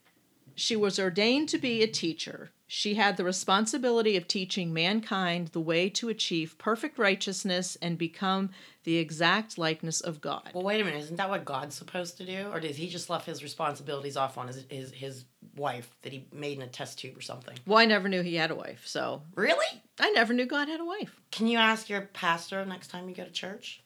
[0.56, 2.52] She was ordained to be a teacher.
[2.68, 8.50] She had the responsibility of teaching mankind the way to achieve perfect righteousness and become
[8.84, 10.50] the exact likeness of God.
[10.54, 11.02] Well, wait a minute.
[11.04, 12.50] Isn't that what God's supposed to do?
[12.52, 15.26] Or did he just left his responsibilities off on his, his, his
[15.56, 17.56] wife that he made in a test tube or something?
[17.68, 19.82] Well, I never knew he had a wife, so Really?
[20.00, 21.22] I never knew God had a wife.
[21.32, 23.84] Can you ask your pastor next time you go to church?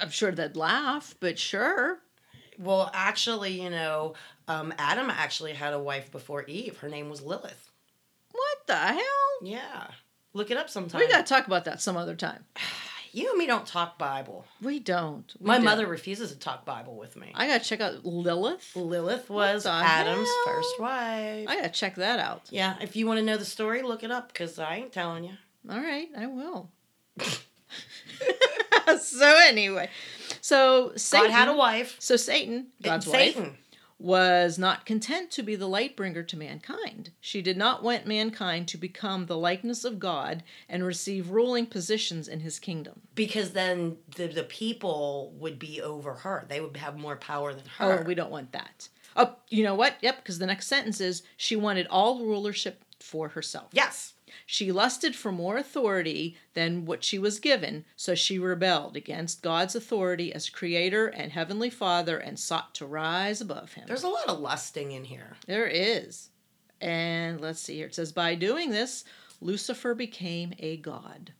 [0.00, 1.98] I'm sure they'd laugh, but sure.
[2.58, 4.14] Well, actually, you know,
[4.48, 6.78] um, Adam actually had a wife before Eve.
[6.78, 7.70] Her name was Lilith.
[8.32, 9.02] What the hell?
[9.42, 9.86] Yeah.
[10.34, 11.00] Look it up sometime.
[11.00, 12.44] We got to talk about that some other time.
[13.12, 14.44] you and me don't talk Bible.
[14.60, 15.32] We don't.
[15.40, 15.64] We My don't.
[15.64, 17.32] mother refuses to talk Bible with me.
[17.34, 18.76] I gotta check out Lilith.
[18.76, 20.42] Lilith was Adam's hell?
[20.44, 21.46] first wife.
[21.48, 22.42] I gotta check that out.
[22.50, 25.24] yeah, if you want to know the story, look it up because I ain't telling
[25.24, 25.32] you.
[25.70, 26.70] All right, I will.
[29.00, 29.88] so anyway,
[30.40, 31.96] so Satan God had a wife.
[31.98, 33.56] So Satan, God's wife, Satan.
[33.98, 37.10] Was not content to be the light bringer to mankind.
[37.20, 42.28] She did not want mankind to become the likeness of God and receive ruling positions
[42.28, 43.00] in his kingdom.
[43.14, 46.44] Because then the, the people would be over her.
[46.48, 48.00] They would have more power than her.
[48.00, 48.88] Oh, we don't want that.
[49.16, 49.96] Oh, you know what?
[50.02, 53.68] Yep, because the next sentence is she wanted all rulership for herself.
[53.72, 54.12] yes.
[54.44, 59.74] She lusted for more authority than what she was given, so she rebelled against God's
[59.74, 63.84] authority as creator and heavenly father and sought to rise above him.
[63.86, 65.36] There's a lot of lusting in here.
[65.46, 66.30] there is.
[66.80, 67.86] And let's see here.
[67.86, 69.04] It says, by doing this,
[69.40, 71.32] Lucifer became a god.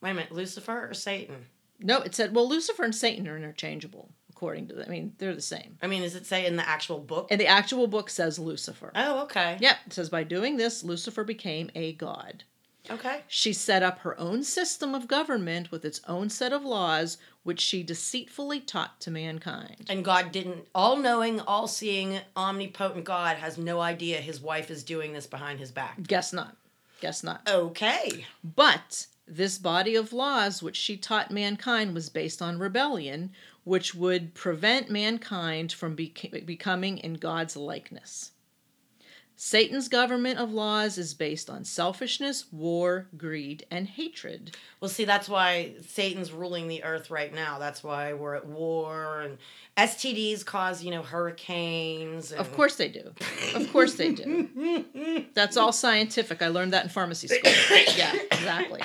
[0.00, 1.46] Wait a minute, Lucifer or Satan?
[1.80, 4.10] No, it said, well, Lucifer and Satan are interchangeable,
[4.40, 5.76] according to, the, I mean, they're the same.
[5.82, 7.28] I mean, does it say in the actual book?
[7.30, 8.90] And the actual book says Lucifer.
[8.94, 9.58] Oh, okay.
[9.60, 12.44] Yep, it says, by doing this, Lucifer became a god.
[12.88, 13.20] Okay.
[13.28, 17.60] She set up her own system of government with its own set of laws, which
[17.60, 19.84] she deceitfully taught to mankind.
[19.90, 24.82] And God didn't, all knowing, all seeing, omnipotent God has no idea his wife is
[24.82, 26.02] doing this behind his back.
[26.04, 26.56] Guess not.
[27.02, 27.46] Guess not.
[27.46, 28.24] Okay.
[28.42, 33.30] But this body of laws which she taught mankind was based on rebellion,
[33.64, 38.32] which would prevent mankind from bec- becoming in God's likeness.
[39.42, 44.54] Satan's government of laws is based on selfishness, war, greed, and hatred.
[44.80, 47.58] Well, see, that's why Satan's ruling the earth right now.
[47.58, 49.38] That's why we're at war and
[49.78, 52.32] STDs cause, you know, hurricanes.
[52.32, 52.40] And...
[52.42, 53.14] Of course they do.
[53.54, 55.24] Of course they do.
[55.34, 56.42] That's all scientific.
[56.42, 57.50] I learned that in pharmacy school.
[57.96, 58.82] Yeah, exactly.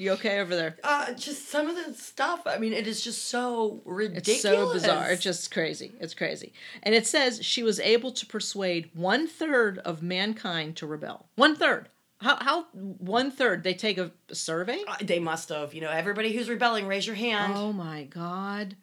[0.00, 0.76] You okay over there?
[0.82, 2.46] Uh, just some of the stuff.
[2.46, 4.28] I mean, it is just so ridiculous.
[4.28, 5.10] It's so bizarre.
[5.10, 5.92] It's just crazy.
[6.00, 6.54] It's crazy.
[6.82, 11.26] And it says she was able to persuade one third of mankind to rebel.
[11.36, 11.90] One third.
[12.22, 13.62] How, how one third?
[13.62, 14.82] They take a, survey?
[14.88, 15.74] Uh, they must have.
[15.74, 17.52] You know, everybody who's rebelling, raise your hand.
[17.54, 18.76] Oh my God.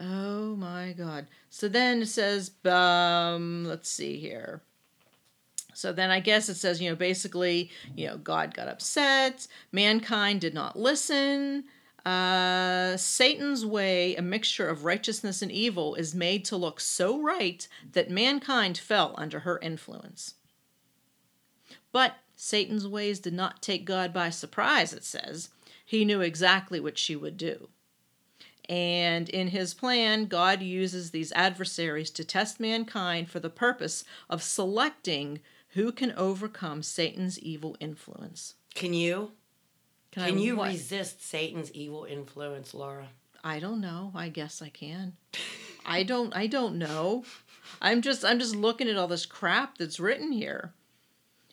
[0.00, 1.28] Oh my God.
[1.48, 4.62] So then it says, um, let's see here.
[5.76, 10.40] So then I guess it says, you know, basically, you know, God got upset, mankind
[10.40, 11.64] did not listen.
[12.06, 17.68] Uh, Satan's way, a mixture of righteousness and evil, is made to look so right
[17.92, 20.36] that mankind fell under her influence.
[21.92, 25.50] But Satan's ways did not take God by surprise, it says.
[25.84, 27.68] He knew exactly what she would do.
[28.66, 34.42] And in his plan, God uses these adversaries to test mankind for the purpose of
[34.42, 35.40] selecting
[35.76, 38.54] who can overcome Satan's evil influence.
[38.74, 39.32] Can you?
[40.10, 40.68] Can, Can I, you what?
[40.68, 43.08] resist Satan's evil influence, Laura?
[43.44, 44.10] I don't know.
[44.14, 45.12] I guess I can.
[45.84, 47.24] I don't I don't know.
[47.82, 50.72] I'm just I'm just looking at all this crap that's written here.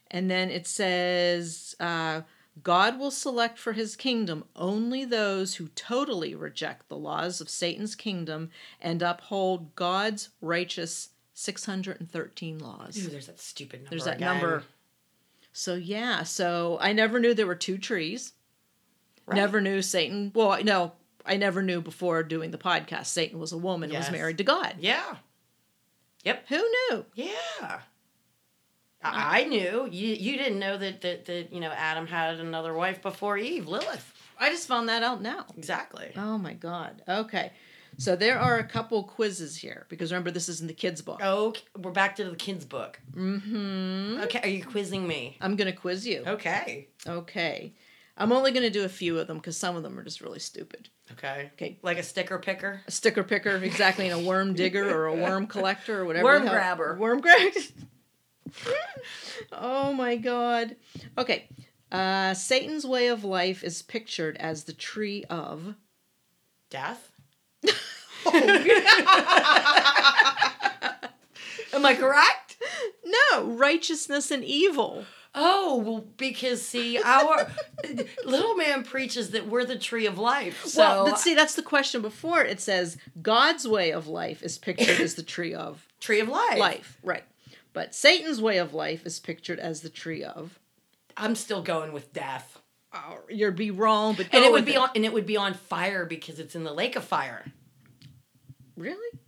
[0.09, 2.21] And then it says uh,
[2.63, 7.95] God will select for his kingdom only those who totally reject the laws of Satan's
[7.95, 12.97] kingdom and uphold God's righteous 613 laws.
[12.97, 13.89] Ooh, there's that stupid number.
[13.89, 14.27] There's that again.
[14.33, 14.63] number.
[15.51, 18.33] So yeah, so I never knew there were two trees.
[19.25, 19.35] Right.
[19.35, 20.31] Never knew Satan.
[20.33, 20.93] Well, no,
[21.25, 24.43] I never knew before doing the podcast Satan was a woman and was married to
[24.43, 24.75] God.
[24.79, 25.17] Yeah.
[26.23, 26.45] Yep.
[26.49, 27.05] Who knew?
[27.15, 27.79] Yeah.
[29.01, 29.87] I, uh, I knew.
[29.91, 33.67] You you didn't know that, that that you know Adam had another wife before Eve,
[33.67, 34.13] Lilith.
[34.39, 35.45] I just found that out now.
[35.57, 36.11] Exactly.
[36.15, 37.01] Oh my god.
[37.07, 37.51] Okay.
[37.97, 41.21] So there are a couple quizzes here because remember this is in the kids book.
[41.23, 42.99] Okay, we're back to the kids' book.
[43.13, 44.23] Mhm.
[44.23, 45.37] Okay, are you quizzing me?
[45.41, 46.23] I'm going to quiz you.
[46.25, 46.87] Okay.
[47.07, 47.73] Okay.
[48.17, 50.21] I'm only going to do a few of them cuz some of them are just
[50.21, 50.89] really stupid.
[51.13, 51.51] Okay.
[51.53, 51.79] Okay.
[51.81, 52.81] Like a sticker picker.
[52.87, 56.25] A sticker picker, exactly, and a worm digger or a worm collector or whatever.
[56.25, 56.97] Worm grabber.
[56.99, 57.51] Worm grabber.
[59.51, 60.75] oh my god.
[61.17, 61.49] Okay.
[61.91, 65.75] Uh, Satan's way of life is pictured as the tree of.
[66.69, 67.11] Death.
[71.73, 72.43] Am I correct?
[73.31, 75.05] no, righteousness and evil.
[75.35, 77.47] Oh, well, because see, our
[78.23, 80.65] little man preaches that we're the tree of life.
[80.65, 82.43] So well, but see, that's the question before.
[82.43, 86.59] It says God's way of life is pictured as the tree of tree of life.
[86.59, 87.23] life, right?
[87.73, 90.59] But Satan's way of life is pictured as the tree of.
[91.17, 92.59] I'm still going with death.
[92.93, 95.53] Oh, you'd be wrong, but and it would be on and it would be on
[95.55, 97.43] fire because it's in the lake of fire.
[98.77, 99.19] really.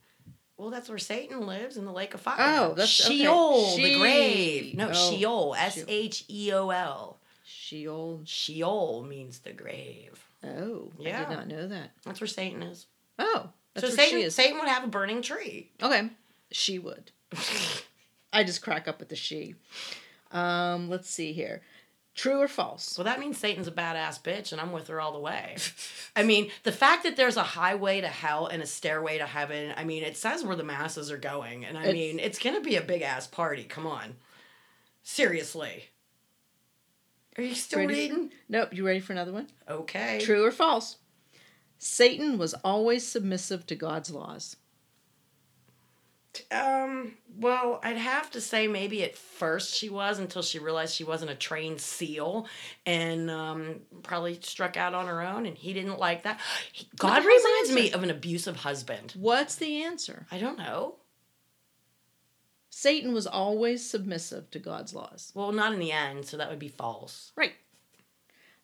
[0.57, 2.37] Well, that's where Satan lives in the lake of fire.
[2.39, 3.17] Oh, that's- okay.
[3.17, 4.75] Sheol, She- the grave.
[4.75, 7.19] No, oh, Sheol, S H E O L.
[7.45, 8.21] Sheol.
[8.25, 10.23] Sheol means the grave.
[10.43, 11.91] Oh, I did not know that.
[12.05, 12.85] That's where Satan is.
[13.19, 14.31] Oh, that's so where Satan.
[14.31, 15.71] Satan would have a burning tree.
[15.81, 16.09] Okay,
[16.51, 17.11] she would.
[18.33, 19.55] I just crack up with the she.
[20.31, 21.61] Um, let's see here.
[22.15, 22.97] True or false?
[22.97, 25.57] Well, that means Satan's a badass bitch, and I'm with her all the way.
[26.15, 29.73] I mean, the fact that there's a highway to hell and a stairway to heaven,
[29.75, 31.65] I mean, it says where the masses are going.
[31.65, 33.65] And I It's- mean, it's going to be a big ass party.
[33.65, 34.15] Come on.
[35.03, 35.85] Seriously.
[37.37, 37.93] Are you still Ready?
[37.93, 38.31] reading?
[38.47, 38.69] Nope.
[38.73, 39.47] You ready for another one?
[39.69, 40.19] Okay.
[40.23, 40.97] True or false?
[41.77, 44.55] Satan was always submissive to God's laws.
[46.51, 51.03] Um, well, I'd have to say maybe at first she was until she realized she
[51.03, 52.47] wasn't a trained SEAL
[52.85, 56.39] and um, probably struck out on her own, and he didn't like that.
[56.71, 59.13] He- God reminds me of an abusive husband.
[59.15, 60.25] What's the answer?
[60.31, 60.95] I don't know.
[62.69, 65.31] Satan was always submissive to God's laws.
[65.33, 67.31] Well, not in the end, so that would be false.
[67.35, 67.53] Right.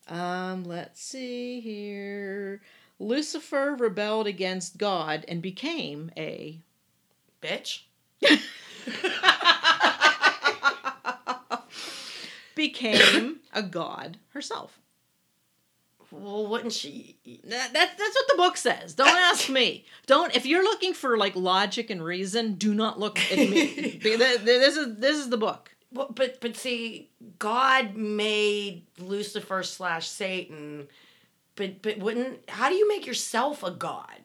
[0.07, 2.61] Um, let's see here.
[2.99, 6.59] Lucifer rebelled against God and became a
[7.41, 7.81] Bitch.
[12.55, 14.79] became a god herself.
[16.11, 17.17] Well, wouldn't she?
[17.45, 18.93] That, that, that's what the book says.
[18.93, 19.85] Don't ask me.
[20.07, 23.99] Don't if you're looking for like logic and reason, do not look at me.
[24.03, 25.73] this is this is the book.
[25.93, 30.87] Well, but but see, God made Lucifer slash Satan,
[31.55, 32.49] but but wouldn't?
[32.49, 34.20] How do you make yourself a god?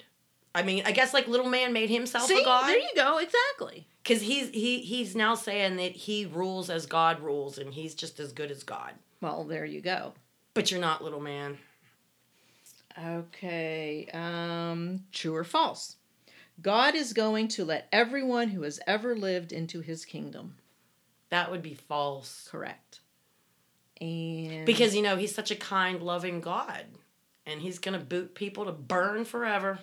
[0.57, 2.67] I mean, I guess like little man made himself See, a god.
[2.67, 3.19] there you go.
[3.19, 3.87] Exactly.
[4.03, 8.19] Because he's he he's now saying that he rules as God rules, and he's just
[8.19, 8.93] as good as God.
[9.21, 10.15] Well, there you go.
[10.55, 11.59] But you're not, little man.
[12.99, 14.09] Okay.
[14.15, 15.97] Um, true or false?
[16.63, 20.57] God is going to let everyone who has ever lived into his kingdom.
[21.29, 22.49] That would be false.
[22.51, 23.01] Correct.
[24.01, 26.85] And Because you know he's such a kind, loving God,
[27.45, 29.81] and he's gonna boot people to burn forever.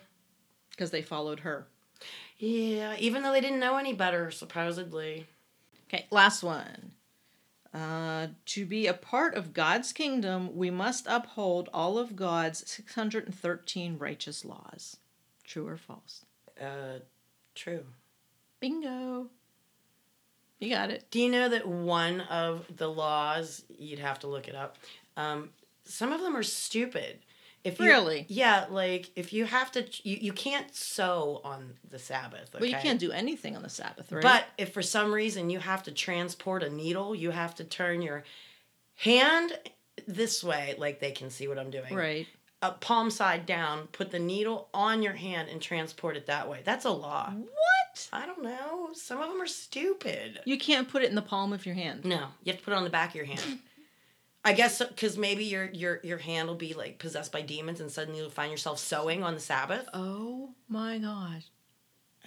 [0.73, 1.67] Because they followed her.
[2.37, 5.27] Yeah, even though they didn't know any better, supposedly.
[5.87, 6.91] Okay, last one.
[7.73, 13.97] Uh, to be a part of God's kingdom, we must uphold all of God's 613
[13.97, 14.97] righteous laws.
[15.43, 16.25] True or false?
[16.59, 16.99] Uh,
[17.55, 17.85] true.
[18.59, 19.27] Bingo.
[20.59, 21.05] You got it.
[21.11, 24.77] Do you know that one of the laws you'd have to look it up?
[25.17, 25.49] Um,
[25.83, 27.19] some of them are stupid.
[27.63, 28.25] If you, Really?
[28.27, 32.49] Yeah, like if you have to, you, you can't sew on the Sabbath.
[32.53, 32.59] Okay?
[32.59, 34.21] Well, you can't do anything on the Sabbath, right?
[34.21, 38.01] But if for some reason you have to transport a needle, you have to turn
[38.01, 38.23] your
[38.95, 39.57] hand
[40.07, 41.93] this way, like they can see what I'm doing.
[41.93, 42.27] right.
[42.61, 46.61] Uh, palm side down, put the needle on your hand and transport it that way.
[46.63, 47.29] That's a law.
[47.29, 48.09] What?
[48.13, 48.87] I don't know.
[48.93, 50.39] Some of them are stupid.
[50.45, 52.05] You can't put it in the palm of your hand.
[52.05, 53.41] No, you have to put it on the back of your hand.
[54.45, 57.89] I guess because maybe your your your hand will be like possessed by demons, and
[57.91, 59.87] suddenly you'll find yourself sewing on the Sabbath.
[59.93, 61.43] Oh my gosh.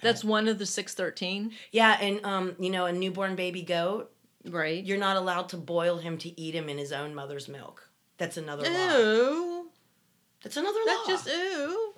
[0.01, 4.11] That's one of the 613, Yeah, and um, you know, a newborn baby goat,
[4.47, 4.83] right?
[4.83, 7.89] you're not allowed to boil him to eat him in his own mother's milk.
[8.19, 8.95] That's another law.
[8.95, 9.69] Ooh.
[10.43, 11.13] That's another That's law.
[11.15, 11.93] just ooh.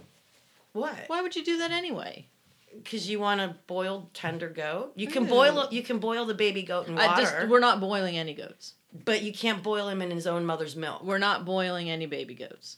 [0.71, 0.95] what?
[1.07, 2.27] Why would you do that anyway?
[2.73, 4.93] Because you want a boiled tender goat.
[4.95, 5.29] You can Ew.
[5.29, 8.33] boil you can boil the baby goat in water, I just, we're not boiling any
[8.33, 8.75] goats.
[9.05, 11.03] But you can't boil him in his own mother's milk.
[11.03, 12.77] We're not boiling any baby goats.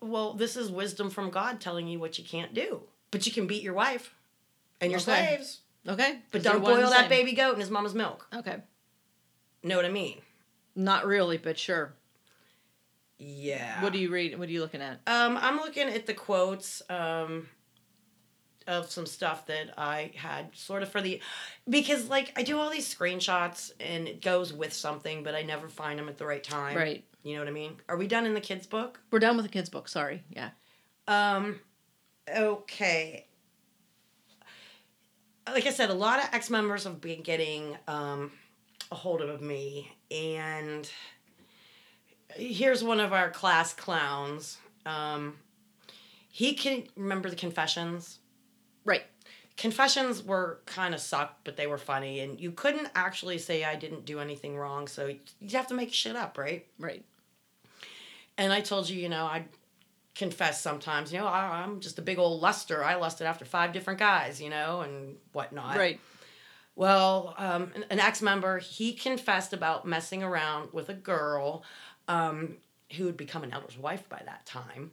[0.00, 2.82] Well, this is wisdom from God telling you what you can't do.
[3.10, 4.14] But you can beat your wife
[4.80, 5.26] and your Okay.
[5.26, 5.60] slaves.
[5.86, 6.20] Okay.
[6.30, 7.08] But don't boil that same.
[7.08, 8.26] baby goat in his mama's milk.
[8.34, 8.58] Okay.
[9.62, 10.20] Know what I mean?
[10.74, 11.94] Not really, but sure.
[13.18, 13.82] Yeah.
[13.82, 14.38] What do you read?
[14.38, 15.00] What are you looking at?
[15.06, 17.48] Um, I'm looking at the quotes um,
[18.66, 21.20] of some stuff that I had sort of for the
[21.68, 25.68] because like I do all these screenshots and it goes with something, but I never
[25.68, 26.76] find them at the right time.
[26.76, 27.04] Right.
[27.22, 27.76] You know what I mean?
[27.88, 29.00] Are we done in the kids' book?
[29.10, 29.88] We're done with the kids' book.
[29.88, 30.24] Sorry.
[30.30, 30.50] Yeah.
[31.06, 31.60] Um,
[32.28, 33.26] okay.
[35.46, 38.32] Like I said, a lot of ex members have been getting um,
[38.90, 40.88] a hold of me, and
[42.36, 44.58] here's one of our class clowns.
[44.86, 45.36] Um,
[46.28, 48.18] he can remember the confessions.
[48.84, 49.02] Right.
[49.56, 53.76] Confessions were kind of sucked, but they were funny, and you couldn't actually say I
[53.76, 56.66] didn't do anything wrong, so you have to make shit up, right?
[56.78, 57.04] Right.
[58.38, 59.44] And I told you, you know, I
[60.14, 62.84] confess sometimes, you know, I, I'm just a big old luster.
[62.84, 65.76] I lusted after five different guys, you know, and whatnot.
[65.76, 66.00] Right.
[66.74, 71.64] Well, um, an, an ex member, he confessed about messing around with a girl
[72.08, 72.56] um,
[72.96, 74.92] who had become an elder's wife by that time.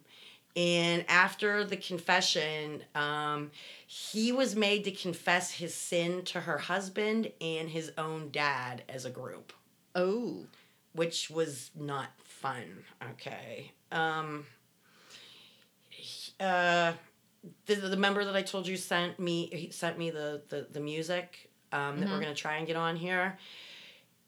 [0.55, 3.51] And after the confession, um,
[3.87, 9.05] he was made to confess his sin to her husband and his own dad as
[9.05, 9.53] a group
[9.95, 10.45] Oh.
[10.93, 12.83] which was not fun.
[13.11, 13.71] Okay.
[13.91, 14.45] Um,
[16.39, 16.93] uh,
[17.65, 20.79] the, the member that I told you sent me he sent me the the, the
[20.79, 22.21] music um, that we're Mhm.
[22.21, 23.37] gonna try and get on here.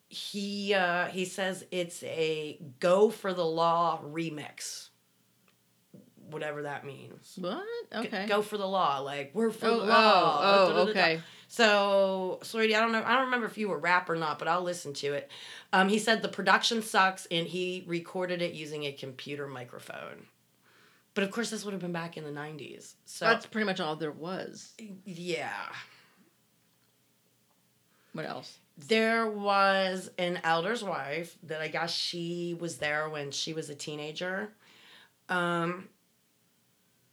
[0.08, 4.90] He uh, he says it's a go for the law remix.
[6.32, 7.36] Whatever that means.
[7.38, 7.64] What?
[7.94, 8.26] Okay.
[8.28, 10.40] Go for the law, like we're for Oh, the oh, law.
[10.42, 10.90] oh, Da-da-da-da.
[10.92, 11.22] okay.
[11.48, 13.04] So, sweetie, I don't know.
[13.06, 15.30] I don't remember if you were rap or not, but I'll listen to it.
[15.74, 20.28] Um, he said the production sucks, and he recorded it using a computer microphone.
[21.14, 22.94] But of course, this would have been back in the '90s.
[23.06, 24.72] So, That's pretty much all there was.
[25.06, 25.52] yeah,
[28.14, 28.58] What else?
[28.88, 33.76] there was an elder's wife that I guess she was there when she was a
[33.76, 34.50] teenager.
[35.30, 35.88] Um,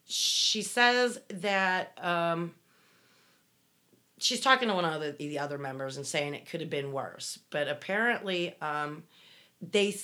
[0.08, 2.54] she says that um,
[4.18, 6.92] she's talking to one of the, the other members and saying it could have been
[6.92, 9.04] worse, but apparently um,
[9.60, 9.94] they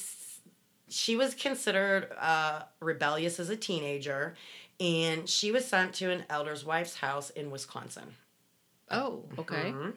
[0.88, 4.34] she was considered uh, rebellious as a teenager,
[4.78, 8.14] and she was sent to an elder's wife's house in Wisconsin.
[8.90, 9.72] Oh, okay.
[9.72, 9.94] Mhm.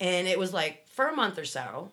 [0.00, 1.90] And it was like for a month or so.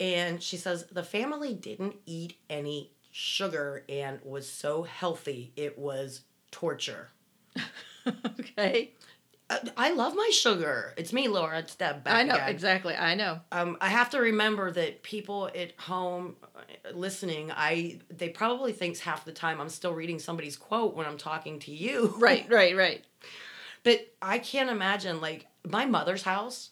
[0.00, 5.52] And she says the family didn't eat any sugar and was so healthy.
[5.56, 6.20] It was
[6.50, 7.08] torture.
[8.40, 8.92] okay.
[9.50, 10.92] Uh, I love my sugar.
[10.98, 11.58] It's me, Laura.
[11.58, 12.48] It's that back I know again.
[12.50, 12.94] exactly.
[12.94, 13.40] I know.
[13.50, 16.60] Um, I have to remember that people at home uh,
[16.92, 21.16] listening, I they probably thinks half the time I'm still reading somebody's quote when I'm
[21.18, 22.14] talking to you.
[22.18, 22.46] Right.
[22.50, 22.76] Right.
[22.76, 23.04] Right.
[23.84, 26.70] But I can't imagine like my mother's house.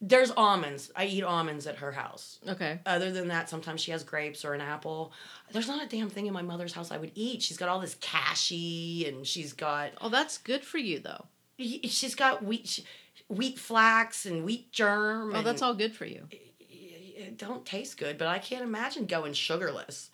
[0.00, 0.90] There's almonds.
[0.94, 2.38] I eat almonds at her house.
[2.46, 2.78] Okay.
[2.84, 5.12] Other than that, sometimes she has grapes or an apple.
[5.52, 7.42] There's not a damn thing in my mother's house I would eat.
[7.42, 11.26] She's got all this cashew and she's got Oh, that's good for you though.
[11.58, 12.84] she's got wheat
[13.28, 15.34] wheat flax and wheat germ.
[15.34, 16.26] Oh, that's all good for you.
[16.30, 20.10] It don't taste good, but I can't imagine going sugarless.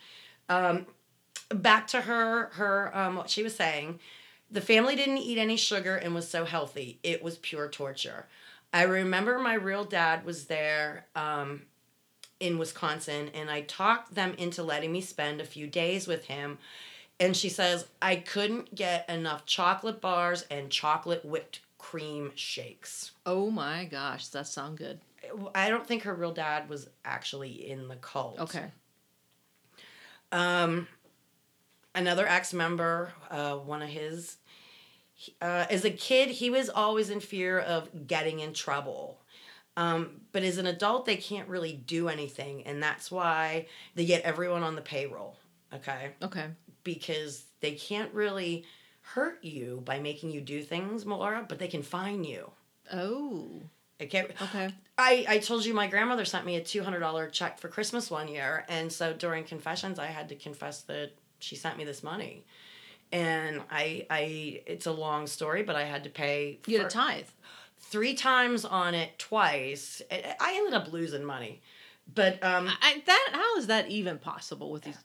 [0.48, 0.86] Um,
[1.48, 3.98] back to her her um, what she was saying.
[4.52, 6.98] The family didn't eat any sugar and was so healthy.
[7.02, 8.26] It was pure torture.
[8.72, 11.62] I remember my real dad was there um,
[12.38, 16.58] in Wisconsin, and I talked them into letting me spend a few days with him.
[17.18, 23.12] And she says, I couldn't get enough chocolate bars and chocolate whipped cream shakes.
[23.26, 25.00] Oh my gosh, that sound good.
[25.54, 28.38] I don't think her real dad was actually in the cult.
[28.40, 28.66] Okay.
[30.32, 30.88] Um,
[31.94, 34.36] another ex member, uh, one of his,
[35.40, 39.20] uh, as a kid, he was always in fear of getting in trouble.
[39.76, 44.22] Um, but as an adult, they can't really do anything, and that's why they get
[44.22, 45.36] everyone on the payroll.
[45.72, 46.46] Okay, Okay.
[46.82, 48.64] because they can't really
[49.02, 52.50] hurt you by making you do things, Melora, but they can fine you.
[52.92, 53.62] Oh.
[54.02, 54.26] Okay.
[54.42, 54.74] Okay.
[54.98, 58.64] I, I told you my grandmother sent me a $200 check for Christmas one year.
[58.68, 62.44] And so during confessions, I had to confess that she sent me this money.
[63.12, 66.88] And I, I, it's a long story, but I had to pay You get a
[66.88, 67.26] tithe.
[67.78, 70.00] three times on it twice.
[70.10, 71.60] I I ended up losing money.
[72.14, 74.96] But um, I, that how is that even possible with these?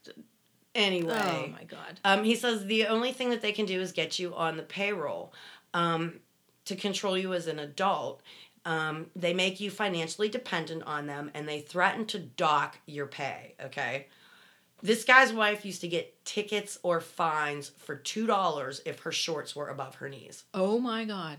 [0.73, 1.13] anyway.
[1.15, 1.99] Oh my god.
[2.03, 4.63] Um, he says the only thing that they can do is get you on the
[4.63, 5.33] payroll
[5.73, 6.19] um,
[6.65, 8.21] to control you as an adult.
[8.65, 13.53] Um, they make you financially dependent on them and they threaten to dock your pay.
[13.63, 14.07] Okay.
[14.85, 19.55] This guy's wife used to get tickets or fines for two dollars if her shorts
[19.55, 20.43] were above her knees.
[20.53, 21.37] Oh my god.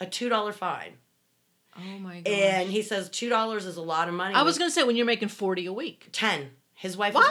[0.00, 0.94] A two dollar fine.
[1.78, 2.28] Oh my god.
[2.32, 4.34] And he says two dollars is a lot of money.
[4.34, 6.08] I was gonna say when you're making forty a week.
[6.12, 6.52] ten.
[6.74, 7.30] His wife What?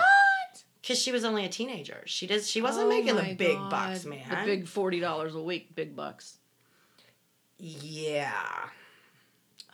[0.82, 2.04] because she was only a teenager.
[2.06, 3.72] She did she wasn't Oh making the big God.
[3.72, 4.24] bucks, man.
[4.30, 6.38] The big forty dollars a week, big bucks.
[7.58, 8.32] Yeah.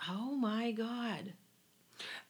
[0.09, 1.33] Oh my god.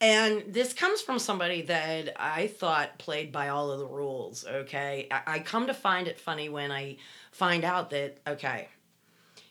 [0.02, 5.08] And this comes from somebody that I thought played by all of the rules, okay?
[5.10, 6.98] I, come to find it funny when I
[7.32, 8.68] find out that, okay,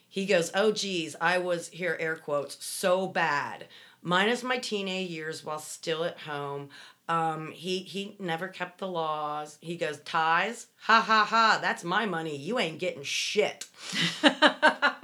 [0.08, 3.68] he goes, oh, geez, I was, here, air quotes, so bad.
[4.02, 6.68] Minus my teenage years while still at home.
[7.08, 9.58] Um, he he never kept the laws.
[9.60, 10.68] He goes, ties?
[10.82, 12.36] Ha ha ha, that's my money.
[12.36, 13.66] You ain't getting shit.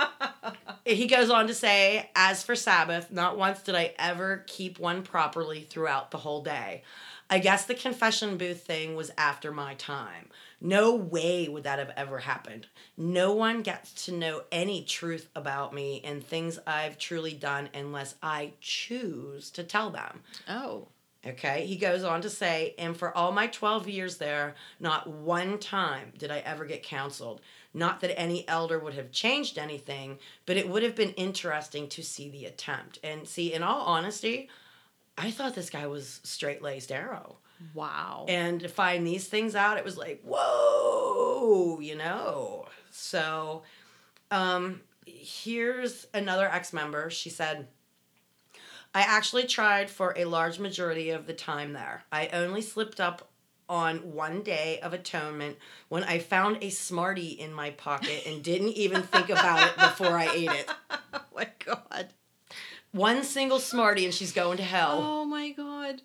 [0.95, 5.03] He goes on to say, as for Sabbath, not once did I ever keep one
[5.03, 6.82] properly throughout the whole day.
[7.28, 10.28] I guess the confession booth thing was after my time.
[10.61, 12.66] No way would that have ever happened.
[12.97, 18.16] No one gets to know any truth about me and things I've truly done unless
[18.22, 20.20] I choose to tell them.
[20.49, 20.88] oh.
[21.26, 25.59] Okay, he goes on to say, and for all my 12 years there, not one
[25.59, 27.43] time did I ever get counseled.
[27.72, 32.02] Not that any elder would have changed anything, but it would have been interesting to
[32.02, 32.98] see the attempt.
[33.04, 34.48] And see, in all honesty,
[35.16, 37.36] I thought this guy was straight laced arrow.
[37.74, 38.24] Wow.
[38.28, 42.66] And to find these things out, it was like, whoa, you know.
[42.90, 43.62] So,
[44.30, 47.10] um, here's another ex member.
[47.10, 47.68] She said,
[48.94, 52.02] I actually tried for a large majority of the time there.
[52.10, 53.30] I only slipped up
[53.70, 55.56] on one day of atonement
[55.88, 60.18] when I found a Smartie in my pocket and didn't even think about it before
[60.18, 60.68] I ate it.
[61.14, 62.08] oh my god.
[62.90, 64.98] One single Smartie and she's going to hell.
[65.00, 66.02] Oh my god.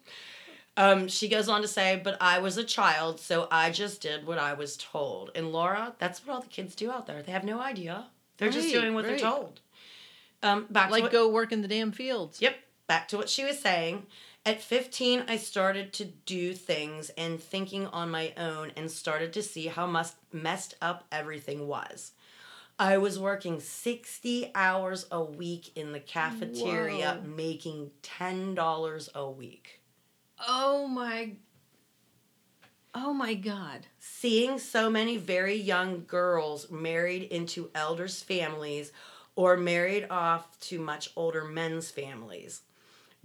[0.78, 4.28] Um, she goes on to say, but I was a child, so I just did
[4.28, 5.32] what I was told.
[5.34, 7.24] And Laura, that's what all the kids do out there.
[7.24, 8.05] They have no idea.
[8.38, 9.11] They're just doing what right.
[9.11, 9.61] they're told.
[10.43, 12.41] Um, back to Like what, go work in the damn fields.
[12.41, 12.57] Yep,
[12.88, 14.05] back to what she was saying.
[14.46, 19.41] At 15, I started to do things and thinking on my own and started to
[19.41, 22.12] see how must, messed up everything was.
[22.78, 27.28] I was working 60 hours a week in the cafeteria, Whoa.
[27.28, 29.82] making $10 a week.
[30.48, 31.32] Oh my
[32.93, 33.88] Oh my god.
[34.00, 38.91] seeing so many very young girls married into elders' families
[39.36, 42.62] or married off to much older men's families.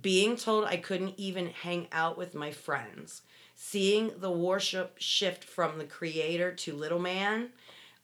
[0.03, 3.23] Being told I couldn't even hang out with my friends.
[3.55, 7.51] Seeing the worship shift from the creator to little man.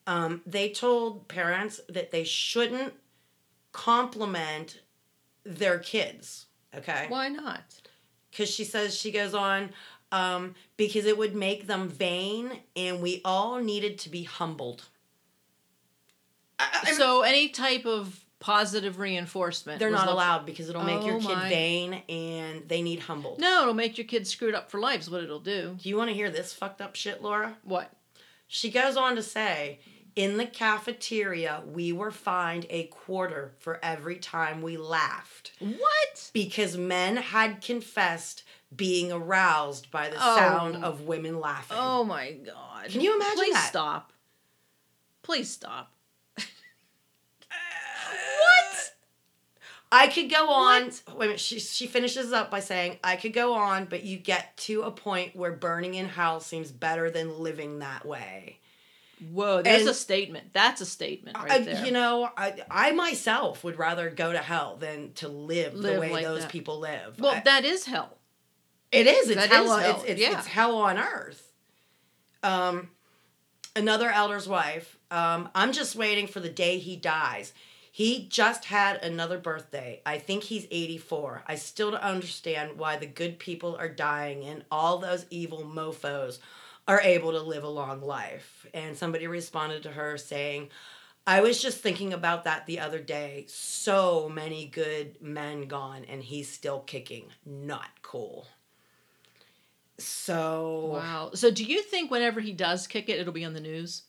[0.06, 2.92] Um, they told parents that they shouldn't
[3.72, 4.80] compliment
[5.44, 6.46] their kids.
[6.74, 7.62] Okay Why not?
[8.30, 9.70] because she says she goes on
[10.12, 14.84] um, because it would make them vain and we all needed to be humbled
[16.58, 19.78] I- so any type of positive reinforcement.
[19.78, 23.36] they're not allowed because it'll make your Oh kid my- vain and they need humble.
[23.40, 25.76] No, it'll make your kids screwed up for life is what it'll do.
[25.82, 27.90] do you want to hear this fucked up shit laura What?
[28.46, 29.80] she goes on to say
[30.14, 36.30] in the cafeteria we were fined a quarter for every time we laughed What?
[36.34, 38.42] because men had confessed
[38.74, 40.36] being aroused by the Oh.
[40.36, 42.90] sound of women laughing Oh my god.
[42.90, 43.68] Can you imagine Please that?
[43.68, 44.12] stop.
[45.22, 45.92] Please stop.
[48.38, 48.92] What?
[49.96, 50.84] I could go on.
[50.84, 51.40] Wait a minute.
[51.40, 54.90] She, she finishes up by saying, I could go on, but you get to a
[54.90, 58.58] point where burning in hell seems better than living that way.
[59.32, 60.52] Whoa, there's And- a statement.
[60.52, 61.86] That's a statement right I, there.
[61.86, 66.12] you know, I, I myself would rather go to hell than to live, the way
[66.12, 66.52] like those that.
[66.52, 67.18] people live.
[67.18, 68.18] well, I- that is hell.
[68.92, 69.28] It is.
[69.30, 69.64] It's That hell.
[69.64, 70.38] is on, hell, It's it's, yeah.
[70.38, 71.50] it's hell on earth.
[72.42, 72.90] Um,
[73.74, 74.96] another elder's wife.
[75.10, 77.52] Um, I'm just waiting for the day he dies.
[77.96, 80.02] He just had another birthday.
[80.04, 81.44] I think he's 84.
[81.46, 86.38] I still don't understand why the good people are dying and all those evil mofos
[86.86, 88.66] are able to live a long life.
[88.74, 90.68] And somebody responded to her saying,
[91.26, 93.46] I was just thinking about that the other day.
[93.48, 97.32] So many good men gone, and he's still kicking.
[97.46, 98.46] Not cool.
[99.96, 101.30] So, Wow.
[101.32, 104.02] So do you think whenever he does kick it, it'll be on the news?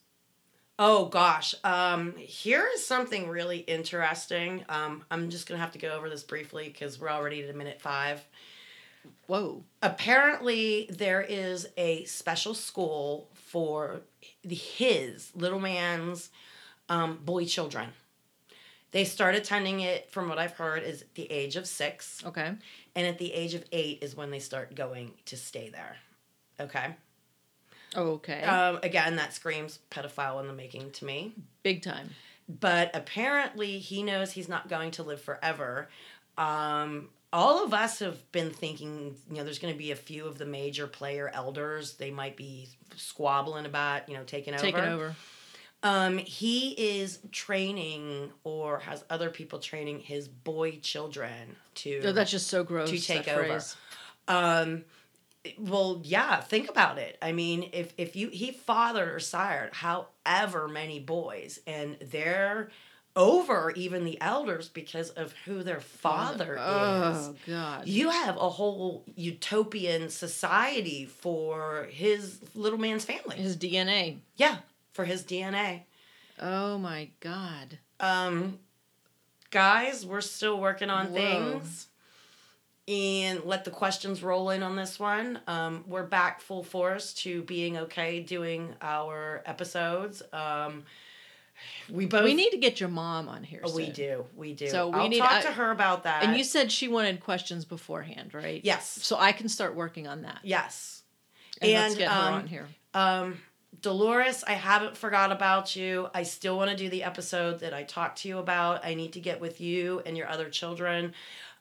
[0.79, 4.63] Oh gosh, um, here is something really interesting.
[4.69, 7.57] Um, I'm just gonna have to go over this briefly because we're already at a
[7.57, 8.23] minute five.
[9.27, 9.63] Whoa.
[9.81, 14.01] apparently there is a special school for
[14.43, 16.29] the his little man's
[16.89, 17.89] um, boy children
[18.91, 22.51] they start attending it from what i've heard is at the age of six Okay.
[22.95, 25.95] and at the age of eight is when they start going to stay there
[26.59, 26.95] okay
[27.95, 28.41] Okay.
[28.43, 31.33] Um, again, that screams pedophile in the making to me.
[31.63, 32.09] Big time.
[32.49, 35.89] But apparently, he knows he's not going to live forever.
[36.37, 40.25] Um, all of us have been thinking, you know, there's going to be a few
[40.25, 41.93] of the major player elders.
[41.95, 44.61] They might be squabbling about, you know, taking over.
[44.63, 45.15] Taking over.
[45.83, 46.69] Um, he
[46.99, 52.63] is training or has other people training his boy children to Oh, that's just so
[52.63, 52.89] gross.
[52.89, 53.61] to take over.
[54.27, 54.83] um
[55.59, 60.67] well yeah think about it i mean if if you he fathered or sired however
[60.67, 62.69] many boys and they're
[63.15, 67.87] over even the elders because of who their father is Oh God.
[67.87, 74.17] you have a whole utopian society for his little man's family His DNA.
[74.35, 74.57] yeah
[74.93, 75.81] for his dna
[76.39, 77.79] Oh my God.
[77.99, 78.59] um
[79.49, 81.13] guys we're still working on Whoa.
[81.15, 81.86] things
[82.87, 87.41] and let the questions roll in on this one um, we're back full force to
[87.43, 90.83] being okay doing our episodes um,
[91.89, 93.61] we both we need to get your mom on here.
[93.63, 96.23] oh, we do we do So we I'll need- talk I- to her about that
[96.23, 98.61] And you said she wanted questions beforehand, right?
[98.63, 100.39] yes So I can start working on that.
[100.43, 101.01] yes
[101.61, 102.67] And, let's And, get her um, on here.
[102.93, 103.39] Um,
[103.81, 106.09] Dolores, I haven't forgot about you.
[106.13, 108.83] I still want to do the episode that I talked to you about.
[108.83, 111.13] I need to get with you and your other children.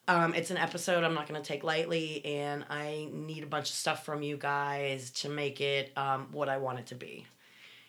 [0.08, 3.70] Um, it's an episode I'm not going to take lightly, and I need a bunch
[3.70, 7.26] of stuff from you guys to make it um, what I want it to be.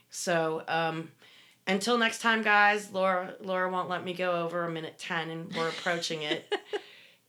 [0.09, 1.11] So, um,
[1.68, 2.91] until next time, guys.
[2.91, 6.51] Laura, Laura won't let me go over a minute ten, and we're approaching it.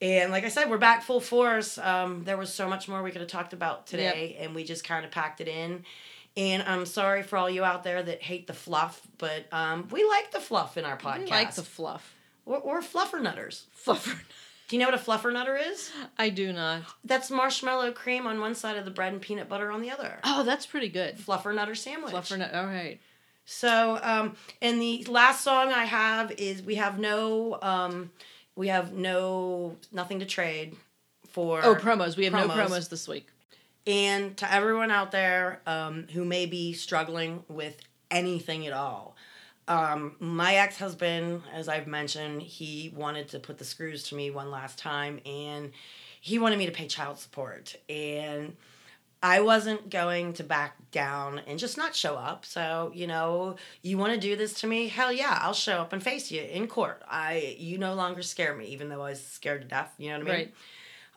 [0.01, 1.77] And like I said, we're back full force.
[1.77, 4.85] Um, there was so much more we could have talked about today, and we just
[4.85, 5.85] kind of packed it in.
[6.37, 10.05] And I'm sorry for all you out there that hate the fluff, but um, we
[10.05, 11.33] like the fluff in our podcast.
[11.33, 12.15] I like the fluff.
[12.45, 13.67] we're, we're fluffer nutters.
[13.85, 14.17] Fluffer.
[14.69, 15.91] Do you know what a fluffer nutter is?
[16.19, 16.83] I do not.
[17.03, 20.19] That's marshmallow cream on one side of the bread and peanut butter on the other.
[20.25, 21.17] Oh, that's pretty good.
[21.17, 22.13] Fluffer nutter sandwich.
[22.13, 22.55] Fluffer nut.
[22.55, 23.01] All right.
[23.47, 28.11] So, um, and the last song I have is we have no, um,
[28.57, 30.77] we have no nothing to trade
[31.29, 31.65] for.
[31.65, 32.19] Oh, promos.
[32.19, 32.69] We have no promos.
[32.69, 33.29] promos this week.
[33.87, 39.17] And to everyone out there um, who may be struggling with anything at all,
[39.69, 44.31] um, my ex husband, as I've mentioned, he wanted to put the screws to me
[44.31, 45.71] one last time and
[46.21, 47.77] he wanted me to pay child support.
[47.89, 48.57] And
[49.23, 52.45] I wasn't going to back down and just not show up.
[52.45, 54.89] So, you know, you want to do this to me?
[54.89, 57.03] Hell yeah, I'll show up and face you in court.
[57.09, 59.93] I you no longer scare me, even though I was scared to death.
[59.99, 60.35] You know what I mean?
[60.35, 60.55] Right.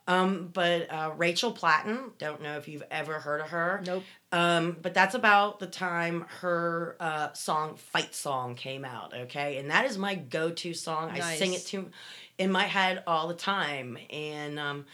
[0.07, 3.81] Um, but uh, Rachel Platten, don't know if you've ever heard of her.
[3.85, 4.03] Nope.
[4.31, 9.13] Um, but that's about the time her uh, song "Fight Song" came out.
[9.15, 11.11] Okay, and that is my go-to song.
[11.11, 11.89] I sing it to
[12.37, 14.85] in my head all the time, and um,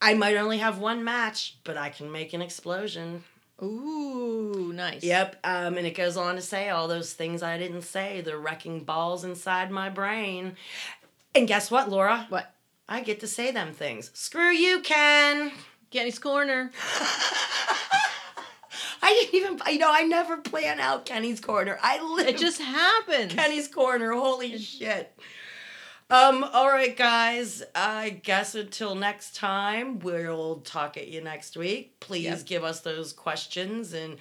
[0.00, 3.24] I might only have one match, but I can make an explosion.
[3.62, 5.04] Ooh, nice.
[5.04, 5.36] Yep.
[5.44, 8.22] Um, and it goes on to say all those things I didn't say.
[8.22, 10.56] They're wrecking balls inside my brain.
[11.34, 12.26] And guess what, Laura?
[12.30, 12.54] What?
[12.90, 14.10] I get to say them things.
[14.14, 15.52] Screw you, Ken.
[15.90, 16.72] Kenny's corner.
[19.02, 21.78] I didn't even, you know, I never plan out Kenny's corner.
[21.82, 23.30] I live It just happened.
[23.30, 24.12] Kenny's corner.
[24.12, 25.16] Holy shit.
[26.10, 27.62] Um, all right, guys.
[27.74, 32.00] I guess until next time, we'll talk at you next week.
[32.00, 32.46] Please Yep.
[32.46, 34.16] give us those questions and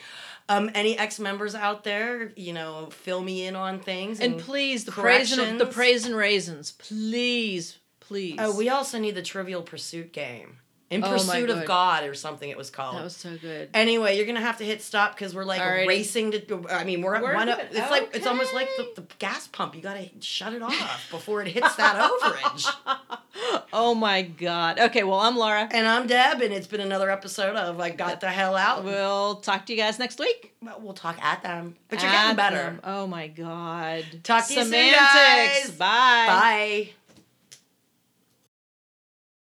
[0.47, 4.19] um, any ex members out there, you know, fill me in on things.
[4.19, 6.73] And please, the praise and the praisin raisins.
[6.73, 7.78] Please,
[8.09, 8.35] please.
[8.39, 10.57] Oh, we also need the Trivial Pursuit game.
[10.89, 12.03] In Oh, Pursuit of God.
[12.03, 12.95] Or something it was called.
[12.97, 13.69] That was so good.
[13.75, 15.87] Anyway, you're gonna have to hit stop because we're like Alrighty.
[15.87, 16.65] racing to.
[16.67, 17.47] I mean, we're at We're one.
[17.47, 19.75] It's like it's almost like the, the gas pump.
[19.75, 22.73] You gotta shut it off before it hits that overage.
[23.71, 24.79] oh my God.
[24.79, 25.69] Okay, well, I'm Laura.
[25.71, 28.83] And I'm Deb, and it's been another episode of I Got the Hell Out.
[28.83, 30.55] We'll talk to you guys next week.
[30.79, 31.75] We'll talk at them.
[31.89, 32.55] But you're At getting better.
[32.55, 32.81] them.
[32.83, 34.05] Oh my God.
[34.23, 35.67] Talk to you soon, Semantics.
[35.67, 35.71] guys.
[35.77, 36.25] Bye.
[36.27, 36.89] Bye.